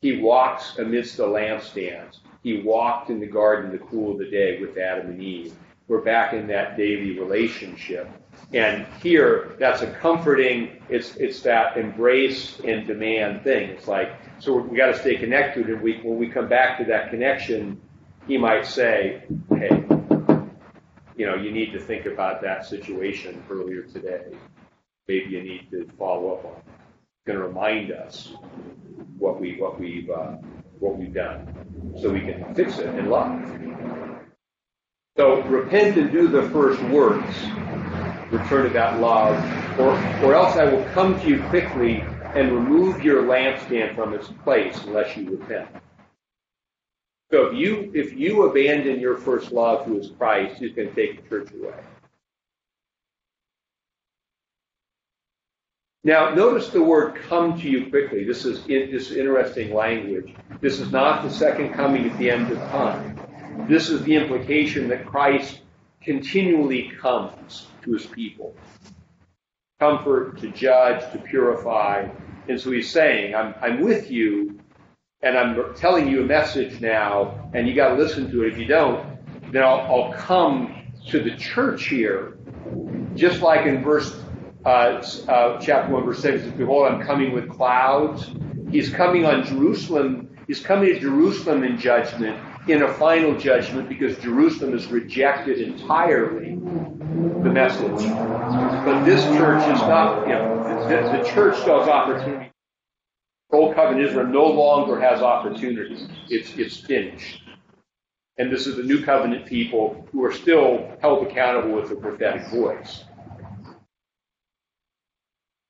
[0.00, 2.20] He walks amidst the lampstands.
[2.42, 5.54] He walked in the garden the cool of the day with Adam and Eve.
[5.88, 8.08] We're back in that daily relationship.
[8.52, 13.70] And here, that's a comforting, it's, it's that embrace and demand thing.
[13.70, 15.68] It's like, so we got to stay connected.
[15.68, 17.80] And we, when we come back to that connection,
[18.28, 19.84] he might say, hey,
[21.16, 24.26] you know, you need to think about that situation earlier today.
[25.08, 26.77] Maybe you need to follow up on it.
[27.28, 28.32] Going to remind us
[29.18, 30.36] what we what we've uh,
[30.78, 31.46] what we've done,
[32.00, 33.46] so we can fix it in love.
[35.18, 37.36] So repent and do the first works.
[38.30, 39.36] Return to that love,
[39.78, 39.90] or
[40.24, 42.00] or else I will come to you quickly
[42.34, 45.68] and remove your lampstand from its place unless you repent.
[47.30, 50.94] So if you if you abandon your first love, who is Christ, He's going to
[50.94, 51.74] take the church away.
[56.08, 60.34] Now, notice the word "come to you quickly." This is this interesting language.
[60.58, 63.20] This is not the second coming at the end of time.
[63.68, 65.60] This is the implication that Christ
[66.00, 68.56] continually comes to His people,
[69.80, 72.08] comfort, to judge, to purify,
[72.48, 74.58] and so He's saying, "I'm I'm with you."
[75.20, 78.52] and I'm telling you a message now, and you got to listen to it.
[78.52, 79.04] If you don't,
[79.52, 80.72] then I'll, I'll, come
[81.08, 82.38] to the church here,
[83.16, 84.14] just like in verse
[84.64, 84.68] uh,
[85.28, 86.44] uh, chapter one, verse six.
[86.56, 88.30] Behold, I'm coming with clouds.
[88.70, 90.36] He's coming on Jerusalem.
[90.46, 92.38] He's coming to Jerusalem in judgment,
[92.68, 98.08] in a final judgment, because Jerusalem has rejected entirely the message.
[98.84, 100.26] But this church is not.
[100.26, 102.50] You know, the, the church still has opportunity.
[103.50, 106.06] Old covenant Israel no longer has opportunity.
[106.28, 107.42] It's, it's finished.
[108.36, 112.46] And this is the new covenant people who are still held accountable with the prophetic
[112.48, 113.04] voice.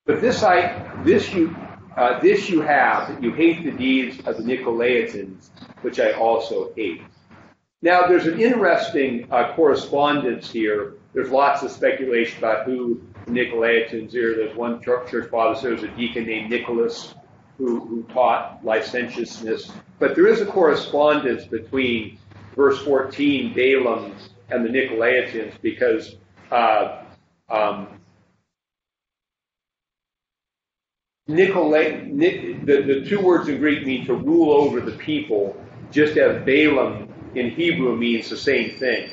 [0.09, 1.55] But this I this you
[1.95, 5.51] uh, this you have that you hate the deeds of the Nicolaitans,
[5.83, 7.03] which I also hate.
[7.83, 10.95] Now there's an interesting uh, correspondence here.
[11.13, 14.35] There's lots of speculation about who the Nicolaitans are.
[14.35, 17.15] There's one church father says a deacon named Nicholas
[17.59, 19.71] who, who taught licentiousness.
[19.99, 22.19] But there is a correspondence between
[22.57, 24.15] verse 14, Balaam,
[24.49, 26.17] and the Nicolaitans because
[26.51, 27.03] uh,
[27.51, 27.98] um,
[31.29, 35.57] Nicola- Nic- the, the two words in Greek mean to rule over the people,
[35.91, 39.13] just as Balaam in Hebrew means the same thing.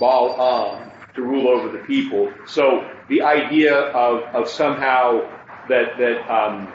[0.00, 2.32] Balaam, to rule over the people.
[2.46, 5.28] So the idea of, of somehow
[5.68, 6.72] that that um,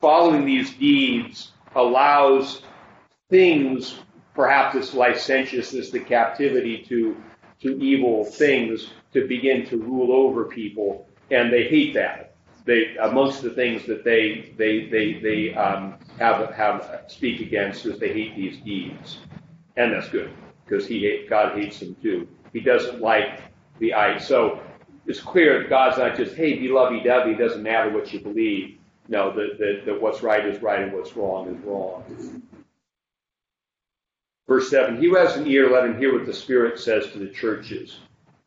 [0.00, 2.62] following these deeds allows
[3.30, 3.98] things,
[4.34, 7.16] perhaps this licentiousness, the captivity to
[7.62, 12.34] to evil things, to begin to rule over people, and they hate that.
[12.64, 17.98] They amongst the things that they they they they um, have have speak against is
[17.98, 19.18] they hate these deeds,
[19.76, 20.30] and that's good
[20.64, 22.26] because he God hates them too.
[22.52, 23.40] He doesn't like
[23.78, 24.18] the I.
[24.18, 24.60] So
[25.06, 27.32] it's clear that God's not just hey be lovey dovey.
[27.32, 28.78] It doesn't matter what you believe.
[29.08, 32.42] No, that, that what's right is right and what's wrong is wrong.
[34.48, 37.18] Verse 7 He who has an ear, let him hear what the Spirit says to
[37.18, 37.98] the churches.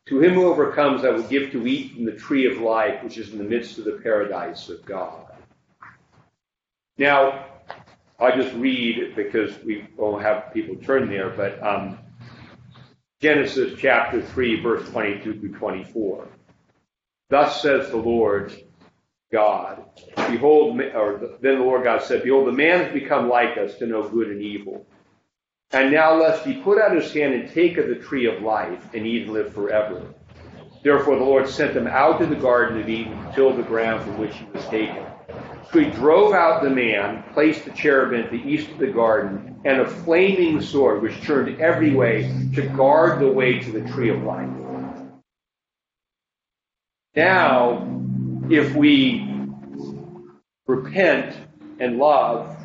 [0.08, 3.18] To him who overcomes, I will give to eat from the tree of life, which
[3.18, 5.26] is in the midst of the paradise of God.
[6.96, 7.44] Now,
[8.18, 11.98] I just read because we won't have people turn there, but um,
[13.20, 16.26] Genesis chapter 3, verse 22 through 24.
[17.28, 18.52] Thus says the Lord
[19.30, 19.84] God,
[20.30, 23.86] Behold, or then the Lord God said, Behold, the man has become like us to
[23.86, 24.86] know good and evil.
[25.70, 28.82] And now lest he put out his hand and take of the tree of life
[28.94, 30.02] and eat and live forever.
[30.82, 34.02] Therefore the Lord sent them out to the garden of Eden to till the ground
[34.02, 35.04] from which he was taken.
[35.70, 39.60] So he drove out the man, placed the cherubim at the east of the garden,
[39.66, 42.22] and a flaming sword which turned every way
[42.54, 44.48] to guard the way to the tree of life.
[47.14, 47.86] Now,
[48.48, 49.28] if we
[50.66, 51.36] repent
[51.80, 52.56] and love,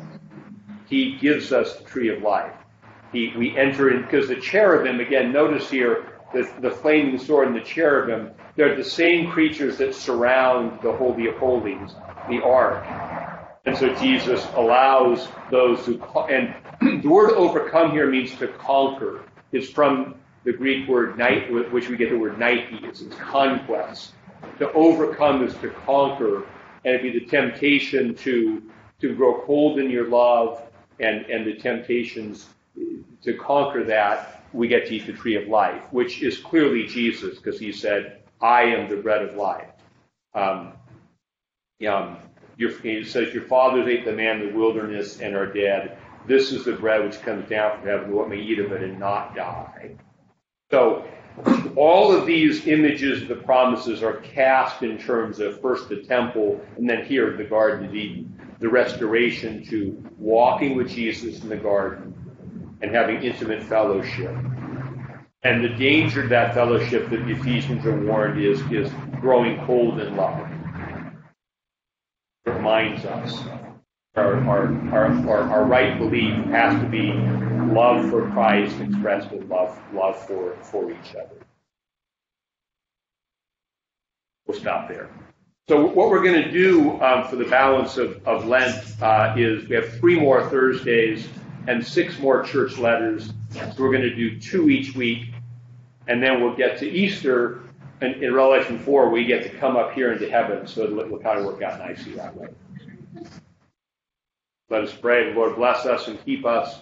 [0.86, 2.54] he gives us the tree of life.
[3.14, 7.56] He, we enter in, because the cherubim, again, notice here, the, the flaming sword and
[7.56, 11.92] the cherubim, they're the same creatures that surround the Holy of Holies,
[12.28, 12.84] the ark.
[13.66, 16.54] And so Jesus allows those who, and
[17.02, 19.22] the word overcome here means to conquer.
[19.52, 22.80] It's from the Greek word night, which we get the word Nike.
[22.82, 24.12] It's, it's conquest.
[24.58, 26.38] To overcome is to conquer,
[26.84, 28.62] and it'd be the temptation to
[29.00, 30.62] to grow cold in your love,
[31.00, 32.48] and and the temptations
[33.22, 34.44] to conquer that.
[34.52, 38.22] We get to eat the tree of life, which is clearly Jesus, because he said,
[38.40, 39.70] "I am the bread of life."
[40.34, 40.74] Um,
[41.88, 42.18] um,
[42.56, 45.98] your, he says, "Your fathers ate the man in the wilderness and are dead.
[46.26, 48.12] This is the bread which comes down from heaven.
[48.12, 49.96] What may eat of it and not die."
[50.70, 51.04] So
[51.74, 56.64] all of these images of the promises are cast in terms of first the temple
[56.76, 61.56] and then here the Garden of Eden, the restoration to walking with Jesus in the
[61.56, 62.13] garden
[62.84, 64.36] and having intimate fellowship.
[65.42, 68.90] And the danger of that fellowship that the Ephesians are warned is, is
[69.22, 70.46] growing cold in love.
[72.44, 73.42] It reminds us
[74.16, 77.12] our, our, our, our, right belief has to be
[77.72, 81.40] love for Christ expressed in love, love for, for each other.
[84.46, 85.08] We'll stop there.
[85.68, 89.66] So what we're going to do um, for the balance of, of Lent uh, is
[89.70, 91.26] we have three more Thursdays
[91.66, 93.32] and six more church letters.
[93.50, 95.32] So we're going to do two each week,
[96.08, 97.60] and then we'll get to Easter.
[98.00, 101.18] And in Revelation 4, we get to come up here into heaven, so it'll, it'll
[101.18, 102.48] kind of work out nicely that way.
[104.70, 105.30] Let us pray.
[105.30, 106.80] The Lord bless us and keep us.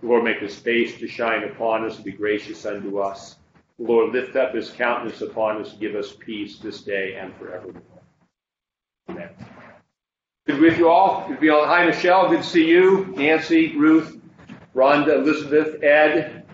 [0.00, 3.36] The Lord make his face to shine upon us and be gracious unto us.
[3.78, 7.34] The Lord lift up his countenance upon us and give us peace this day and
[7.36, 7.91] forevermore.
[10.46, 11.24] Good with you all.
[11.28, 11.68] Good to be on.
[11.68, 12.28] Hi, Michelle.
[12.28, 13.14] Good to see you.
[13.16, 14.20] Nancy, Ruth,
[14.74, 16.44] Rhonda, Elizabeth, Ed,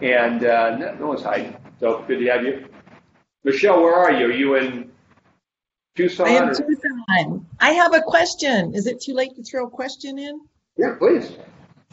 [0.00, 1.54] and uh, no, no one's hiding.
[1.80, 2.66] So good to have you.
[3.44, 4.26] Michelle, where are you?
[4.26, 4.90] Are you in
[5.96, 6.28] Tucson?
[6.28, 7.46] I am or- Tucson.
[7.60, 8.74] I have a question.
[8.74, 10.40] Is it too late to throw a question in?
[10.78, 11.30] Yeah, please.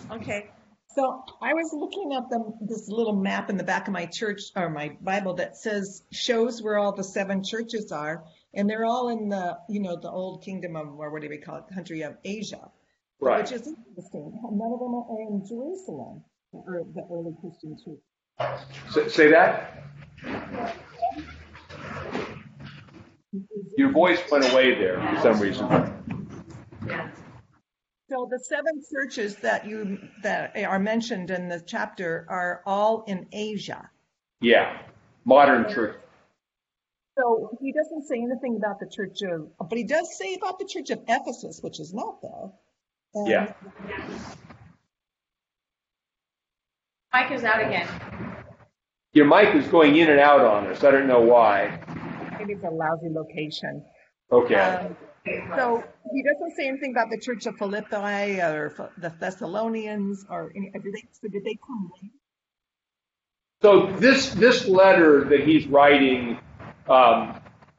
[0.09, 0.49] Okay.
[0.95, 4.43] So I was looking at the, this little map in the back of my church
[4.55, 8.23] or my Bible that says shows where all the seven churches are,
[8.53, 11.37] and they're all in the you know the old kingdom of or what do we
[11.37, 12.69] call it, country of Asia,
[13.19, 13.41] Right.
[13.41, 14.31] which is interesting.
[14.51, 17.99] None of them are in Jerusalem or the early Christian church.
[18.91, 19.83] Say, say that.
[23.77, 25.67] Your voice went away there for some reason.
[26.87, 27.09] Yeah.
[28.09, 33.27] So the seven churches that you that are mentioned in the chapter are all in
[33.31, 33.89] Asia.
[34.41, 34.81] Yeah,
[35.25, 35.95] modern church.
[37.19, 40.65] So he doesn't say anything about the church of, but he does say about the
[40.65, 42.51] church of Ephesus, which is not there.
[43.13, 43.53] And Yeah.
[47.11, 47.87] Mike is out again.
[49.11, 50.83] Your mic is going in and out on us.
[50.83, 51.81] I don't know why.
[52.37, 53.83] Maybe it's a lousy location.
[54.31, 54.55] Okay.
[54.55, 54.95] Um,
[55.57, 55.83] so
[56.13, 60.69] he doesn't say anything about the church of Philippi or the Thessalonians or any.
[60.69, 61.03] Did they?
[61.11, 61.91] So did they come?
[63.61, 66.48] So this this letter that he's writing um, it,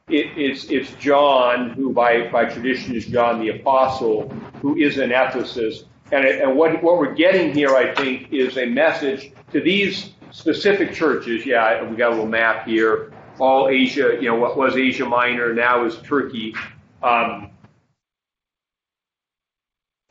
[0.07, 4.29] it's, it's John, who by, tradition is John the Apostle,
[4.61, 5.85] who is an ethicist.
[6.11, 11.45] And, what we're getting here, I think, is a message to these specific churches.
[11.45, 13.13] Yeah, we got a little map here.
[13.39, 16.53] All Asia, you know, what was Asia Minor now is Turkey.
[17.01, 17.51] Um,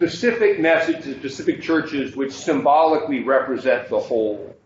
[0.00, 4.56] specific message to specific churches which symbolically represent the whole.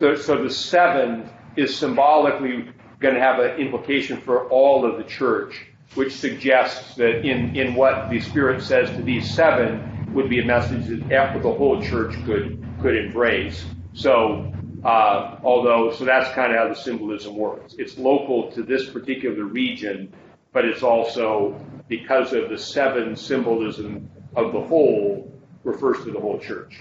[0.00, 5.04] So, so the seven is symbolically going to have an implication for all of the
[5.04, 10.40] church, which suggests that in, in what the Spirit says to these seven would be
[10.40, 13.64] a message that the whole church could could embrace.
[13.94, 14.52] So,
[14.84, 17.74] uh, although so that's kind of how the symbolism works.
[17.78, 20.12] It's local to this particular region,
[20.52, 25.30] but it's also because of the seven symbolism of the whole
[25.64, 26.80] refers to the whole church.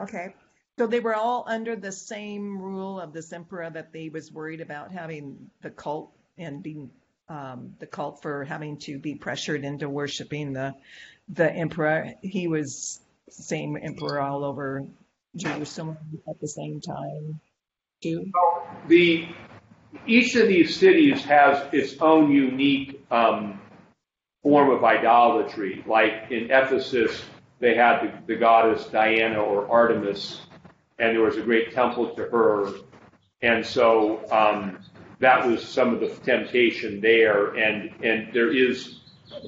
[0.00, 0.34] Okay.
[0.78, 4.60] So they were all under the same rule of this emperor that they was worried
[4.60, 6.90] about having the cult and being
[7.28, 10.74] um, the cult for having to be pressured into worshiping the
[11.28, 12.14] the emperor.
[12.22, 14.84] He was same emperor all over
[15.36, 17.40] Jerusalem at the same time
[18.02, 18.30] too.
[18.88, 19.28] The
[20.06, 23.60] each of these cities has its own unique um,
[24.42, 25.84] form of idolatry.
[25.86, 27.22] Like in Ephesus,
[27.60, 30.40] they had the, the goddess Diana or Artemis,
[30.98, 32.72] and there was a great temple to her.
[33.42, 34.78] And so um,
[35.18, 37.54] that was some of the temptation there.
[37.54, 39.00] And and there is,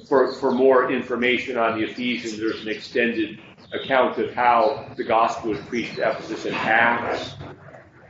[0.07, 3.39] for for more information on the Ephesians, there's an extended
[3.73, 7.35] account of how the gospel was preached to Ephesus in Acts.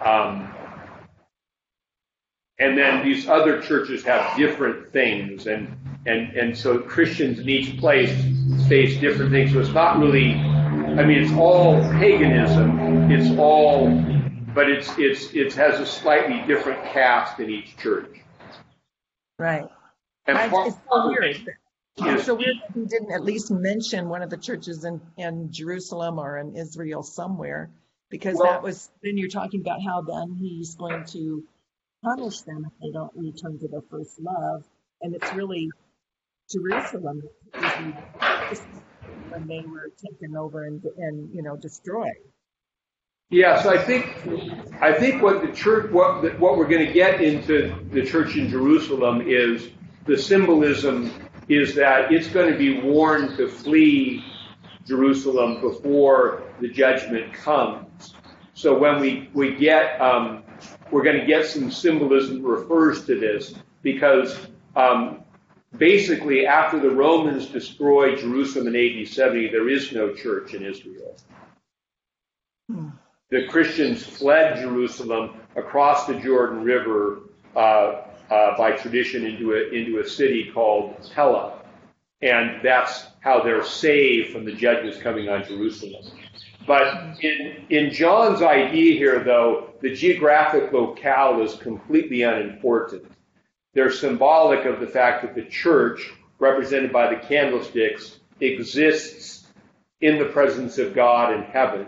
[0.03, 0.53] Um,
[2.57, 5.76] and then these other churches have different things, and
[6.06, 8.12] and and so Christians in each place
[8.70, 9.52] face different things.
[9.52, 10.34] So it's not really,
[10.97, 13.11] I mean, it's all paganism.
[13.11, 13.89] It's all,
[14.53, 18.19] but it's it's it has a slightly different cast in each church.
[19.38, 19.67] Right.
[20.26, 21.53] And I- part- It's so weird.
[21.97, 25.51] It's so weird that he didn't at least mention one of the churches in, in
[25.51, 27.69] Jerusalem or in Israel somewhere,
[28.09, 31.43] because Well- that was, then you're talking about how then he's going to
[32.03, 34.63] punish them if they don't return to their first love.
[35.01, 35.69] And it's really
[36.51, 37.23] Jerusalem
[37.53, 38.81] that was the-
[39.36, 42.14] when they were taken over and, and, you know, destroyed.
[43.30, 44.06] Yeah, so I think
[44.82, 48.49] I think what the church what what we're going to get into the church in
[48.49, 49.70] Jerusalem is
[50.06, 51.12] the symbolism
[51.48, 54.24] is that it's going to be warned to flee
[54.86, 58.14] Jerusalem before the judgment comes.
[58.53, 60.44] So when we we get um,
[60.91, 64.38] we're going to get some symbolism refers to this because
[64.76, 65.24] um,
[65.77, 71.15] basically after the Romans destroyed Jerusalem in AD 70, there is no church in Israel
[73.30, 77.22] the Christians fled Jerusalem across the Jordan River
[77.56, 77.60] uh,
[78.30, 81.60] uh, by tradition into a, into a city called Pella.
[82.22, 86.03] And that's how they're saved from the judgments coming on Jerusalem.
[86.65, 93.11] But in, in John's idea here, though, the geographic locale is completely unimportant.
[93.76, 99.45] They're symbolic of the fact that the church, represented by the candlesticks, exists
[100.02, 101.85] in the presence of God in heaven.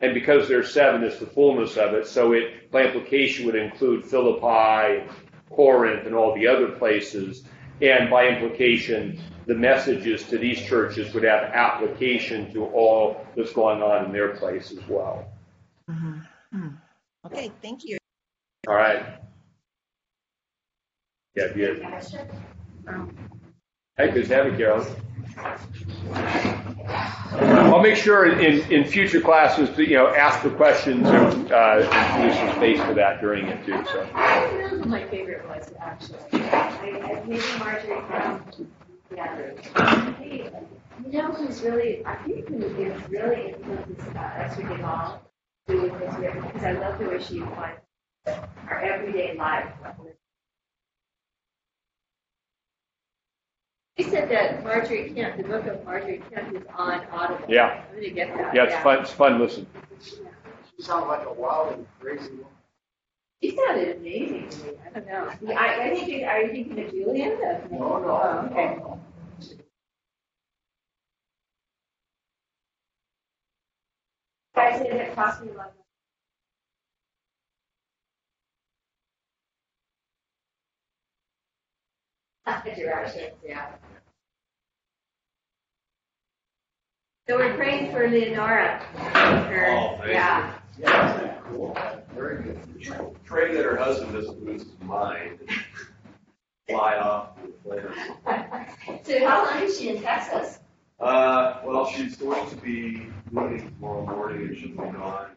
[0.00, 2.08] And because there's seven, it's the fullness of it.
[2.08, 5.08] So it, by implication, would include Philippi,
[5.50, 7.44] Corinth, and all the other places.
[7.80, 13.82] And by implication, the messages to these churches would have application to all that's going
[13.82, 15.26] on in their place as well.
[15.88, 16.18] Mm-hmm.
[16.56, 16.68] Mm-hmm.
[17.26, 17.98] Okay, thank you.
[18.66, 19.23] All right.
[21.34, 21.82] Yeah, good.
[23.96, 24.86] Hey, good to have you, Carolyn.
[27.40, 31.78] I'll make sure in, in future classes to, you know, ask the questions and, uh,
[32.22, 34.06] use some space for that during it too, so.
[34.86, 36.68] My favorite was actually, I,
[37.02, 38.68] I maybe Margery from,
[39.16, 40.12] yeah.
[40.18, 40.50] Hey,
[41.04, 45.20] You know who's really, I think who is really influences uh, Esther de Waal
[45.66, 47.78] doing this because I love the way she applies
[48.68, 49.66] our everyday life.
[53.96, 57.44] She said that Margery Kempe, the book of Margery Kempe is on Audible.
[57.48, 57.84] Yeah.
[57.88, 58.54] I'm gonna get that.
[58.54, 59.66] Yeah, it's fun, it's fun listening.
[60.76, 62.46] You sound like a wild and crazy woman.
[63.42, 64.72] She sounded amazing to me.
[64.86, 65.32] I don't know.
[65.42, 67.60] Yeah, I, I think, you- are you thinking of Julia?
[67.70, 68.20] No, no.
[68.22, 68.76] Oh, okay.
[68.80, 69.00] no,
[74.56, 75.72] Guys, it it cost me a lot.
[82.46, 83.72] Directions, yeah.
[87.26, 88.78] So we're praying for Leonora.
[88.84, 90.12] Her, Oh, thank you.
[90.14, 90.58] yeah.
[90.78, 91.76] Yeah, isn't that cool?
[92.14, 93.16] Very good.
[93.24, 95.50] Pray that her husband doesn't lose his mind and
[96.68, 97.96] fly off with flares.
[99.04, 100.58] So how long is she in Texas?
[101.00, 105.30] Uh, well, she's going to be leaving tomorrow morning and she'll be gone.